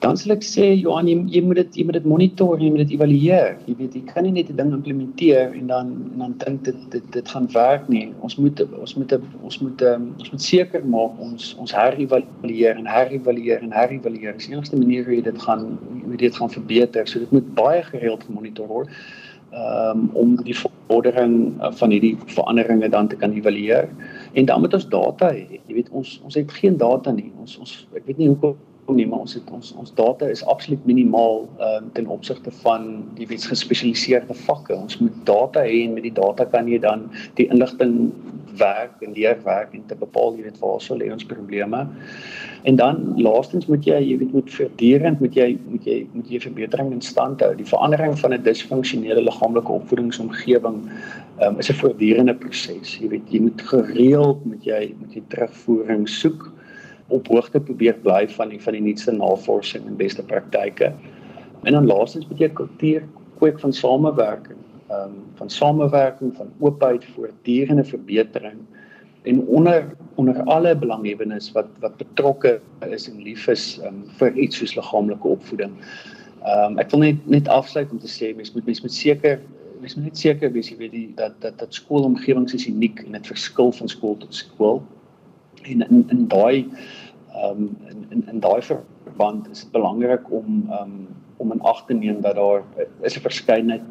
dan 0.00 0.16
sal 0.16 0.32
ek 0.32 0.44
sê 0.46 0.66
Johan 0.80 1.08
jy, 1.10 1.16
jy 1.28 1.40
moet 1.44 1.58
dit 1.60 1.80
jy 1.80 1.84
moet 1.84 1.98
dit 1.98 2.06
monitor 2.08 2.60
jy 2.60 2.70
moet 2.72 2.82
dit 2.86 2.94
evalueer. 2.96 3.58
Jy 3.68 3.74
weet 3.76 3.96
jy 3.98 4.00
kan 4.08 4.24
nie 4.24 4.32
net 4.32 4.48
'n 4.48 4.56
ding 4.56 4.72
implementeer 4.72 5.52
en 5.58 5.66
dan 5.68 5.90
en 6.12 6.18
dan 6.24 6.34
dink 6.44 6.64
dit 6.64 6.78
dit 6.90 7.10
dit 7.12 7.28
gaan 7.28 7.48
werk 7.52 7.88
nie. 7.88 8.06
Ons 8.24 8.36
moet 8.40 8.62
ons 8.64 8.94
moet 8.96 9.12
ons 9.42 9.58
moet 9.60 9.82
um, 9.82 10.06
ons 10.18 10.30
moet 10.32 10.42
seker 10.42 10.84
maak 10.84 11.20
ons 11.20 11.54
ons 11.60 11.74
herëvalueer 11.80 12.80
en 12.80 12.88
herëvalueer 12.88 13.60
en 13.60 13.72
herëvalueer. 13.72 14.36
Is 14.36 14.46
die 14.46 14.56
enigste 14.56 14.80
manier 14.80 15.04
hoe 15.04 15.14
jy 15.18 15.22
dit 15.28 15.42
gaan 15.42 15.76
hoe 16.06 16.16
dit 16.16 16.36
gaan 16.36 16.50
verbeter. 16.50 17.06
So 17.06 17.18
dit 17.18 17.32
moet 17.32 17.54
baie 17.54 17.82
gereeld 17.82 18.24
gemonitor 18.24 18.68
word 18.68 18.88
um, 19.52 20.08
om 20.16 20.36
die 20.48 20.56
vordering 20.88 21.60
uh, 21.60 21.72
van 21.76 21.92
hierdie 21.92 22.16
veranderinge 22.24 22.88
dan 22.88 23.12
te 23.12 23.20
kan 23.20 23.36
evalueer. 23.36 23.92
En 24.32 24.48
dan 24.48 24.64
moet 24.64 24.74
ons 24.74 24.88
data 24.88 25.28
hê. 25.28 25.60
Jy 25.68 25.76
weet 25.82 25.92
ons 25.92 26.20
ons 26.24 26.34
het 26.34 26.58
geen 26.62 26.80
data 26.80 27.12
nie. 27.12 27.28
Ons 27.36 27.60
ons 27.60 27.76
ek 27.92 28.08
weet 28.08 28.16
nie 28.16 28.32
hoekom 28.32 28.56
nie, 28.94 29.06
maar 29.06 29.24
ons 29.26 29.34
het 29.34 29.50
ons 29.50 29.72
ons 29.80 29.94
data 29.94 30.26
is 30.26 30.44
absoluut 30.44 30.84
minimaal 30.88 31.46
ehm 31.58 31.84
uh, 31.84 31.92
ten 31.92 32.06
opsigte 32.06 32.50
van 32.62 32.90
die 33.18 33.26
wets 33.30 33.46
gespesialiseerde 33.50 34.34
vakke. 34.46 34.76
Ons 34.76 34.98
moet 34.98 35.16
data 35.24 35.64
hê 35.66 35.84
en 35.86 35.96
met 35.98 36.06
die 36.06 36.16
data 36.16 36.44
kan 36.44 36.68
jy 36.68 36.78
dan 36.78 37.08
die 37.40 37.48
inligting 37.50 38.12
werk 38.58 39.02
en 39.04 39.12
leer 39.12 39.38
werk 39.44 39.74
en 39.74 39.82
te 39.86 39.96
bepaal 39.98 40.36
jy 40.36 40.46
weet 40.48 40.60
waar 40.62 40.80
sou 40.82 40.96
lê 40.98 41.10
ons 41.12 41.26
probleme. 41.26 41.82
En 42.68 42.76
dan 42.76 43.00
laastens 43.20 43.66
moet 43.70 43.86
jy 43.86 43.98
jy 44.10 44.18
weet 44.20 44.34
moet 44.36 44.52
voortdurend 44.54 45.20
moet 45.20 45.36
jy 45.38 45.48
moet 45.68 45.86
jy 45.88 45.98
moet 46.12 46.30
jy 46.30 46.40
verbetering 46.44 46.92
in 46.96 47.02
stand 47.04 47.42
hou. 47.44 47.52
Die 47.56 47.68
verandering 47.68 48.18
van 48.20 48.34
'n 48.34 48.42
disfunksionele 48.42 49.24
liggaamlike 49.24 49.72
opvoedingsomgewing 49.72 50.80
um, 51.42 51.58
is 51.58 51.70
'n 51.70 51.80
voortdurende 51.82 52.34
proses. 52.34 52.98
Jy 52.98 53.08
weet 53.08 53.30
jy 53.30 53.40
moet 53.40 53.62
gereeld 53.62 54.44
moet 54.44 54.64
jy 54.64 54.94
moet 54.98 55.14
jy 55.14 55.22
terugvoering 55.28 56.08
soek 56.08 56.50
op 57.10 57.28
hoogte 57.28 57.60
probeer 57.60 57.98
bly 58.04 58.24
van 58.36 58.52
die 58.52 58.60
van 58.62 58.76
die 58.76 58.82
nuutste 58.82 59.12
navorsing 59.12 59.86
en 59.86 59.96
beste 59.96 60.24
praktyke. 60.24 60.92
En 61.62 61.72
dan 61.72 61.86
laastens 61.86 62.28
moet 62.28 62.40
jy 62.40 62.48
kultuur 62.56 63.06
kweek 63.40 63.60
van 63.60 63.72
samewerking, 63.72 64.60
ehm 64.88 65.08
um, 65.08 65.16
van 65.40 65.50
samewerking, 65.50 66.34
van 66.36 66.52
oopheid 66.60 67.04
vir 67.14 67.32
dierende 67.48 67.84
verbetering 67.84 68.60
en 69.22 69.46
onder 69.46 69.96
onder 70.14 70.42
alle 70.42 70.76
belanghebbendes 70.76 71.52
wat 71.52 71.68
wat 71.80 71.96
betrokke 71.96 72.60
is 72.88 73.08
en 73.08 73.22
lief 73.22 73.48
is 73.48 73.80
um, 73.84 74.04
vir 74.18 74.36
iets 74.36 74.56
soos 74.60 74.74
liggaamlike 74.76 75.28
opvoeding. 75.28 75.76
Ehm 76.44 76.72
um, 76.72 76.78
ek 76.78 76.92
wil 76.92 77.04
net 77.04 77.26
net 77.28 77.48
afsluit 77.48 77.90
om 77.90 77.98
te 77.98 78.10
sê 78.10 78.34
mens 78.36 78.52
moet 78.54 78.66
mens 78.66 78.80
moet 78.80 78.96
seker 78.96 79.40
mens 79.80 79.96
moet 79.96 80.10
net 80.10 80.18
seker 80.18 80.52
wees 80.52 80.70
jy 80.70 80.78
weet 80.80 80.96
die 80.96 81.08
dat 81.16 81.36
dat 81.40 81.58
dat 81.58 81.74
skoolomgewings 81.74 82.54
is 82.56 82.66
uniek 82.68 83.04
en 83.04 83.12
dit 83.16 83.26
verskil 83.32 83.72
van 83.72 83.88
skool 83.88 84.16
tot 84.20 84.34
skool. 84.34 84.82
En 85.62 85.88
in 85.88 86.04
in 86.08 86.28
daai 86.28 86.68
ehm 87.32 87.50
um, 87.50 87.76
in 87.88 88.06
in, 88.08 88.24
in 88.28 88.40
daai 88.40 88.62
verband 88.62 89.50
is 89.50 89.62
dit 89.62 89.70
belangrik 89.70 90.30
om 90.30 90.66
ehm 90.70 90.82
um, 90.82 91.08
om 91.36 91.52
in 91.52 91.60
ag 91.60 91.84
te 91.86 91.94
neem 91.94 92.20
dat 92.20 92.34
daar 92.34 92.64
is 93.00 93.16
'n 93.16 93.20
verskeidenheid 93.20 93.82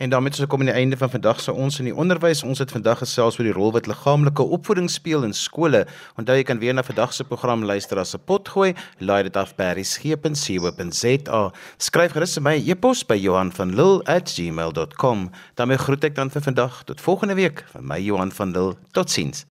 En 0.03 0.11
daarmee 0.11 0.31
ons 0.31 0.40
gekom 0.40 0.61
aan 0.61 0.66
die 0.66 0.75
einde 0.75 0.97
van 0.97 1.11
vandag 1.11 1.40
se 1.40 1.53
ons 1.53 1.79
in 1.79 1.85
die 1.85 1.95
onderwys. 1.95 2.42
Ons 2.42 2.59
het 2.59 2.73
vandag 2.73 2.99
gesels 3.05 3.37
oor 3.38 3.47
die 3.47 3.55
rol 3.55 3.71
wat 3.77 3.87
liggaamlike 3.87 4.42
opvoeding 4.42 4.88
speel 4.90 5.23
in 5.23 5.35
skole. 5.37 5.85
Onthou 6.18 6.37
jy 6.38 6.47
kan 6.49 6.59
weer 6.59 6.75
na 6.75 6.83
vandag 6.83 7.12
se 7.14 7.25
program 7.29 7.62
luister 7.64 7.99
as 7.99 8.14
'n 8.14 8.25
potgooi. 8.25 8.75
Laai 8.99 9.23
dit 9.23 9.37
af 9.37 9.55
by 9.57 9.73
resgep.co.za. 9.79 11.53
Skryf 11.77 12.12
gerus 12.12 12.38
my 12.40 12.57
e-pos 12.66 13.05
by 13.07 13.14
Johan 13.14 13.53
van 13.53 13.75
Lille@gmail.com. 13.75 15.31
daarmee 15.55 15.79
groet 15.79 16.05
ek 16.05 16.14
dan 16.14 16.31
vir 16.31 16.42
vandag 16.42 16.85
tot 16.85 17.01
volgende 17.01 17.35
week 17.35 17.64
van 17.71 17.87
my 17.87 18.01
Johan 18.01 18.33
van 18.33 18.51
Lille. 18.51 18.75
Totsiens. 18.92 19.52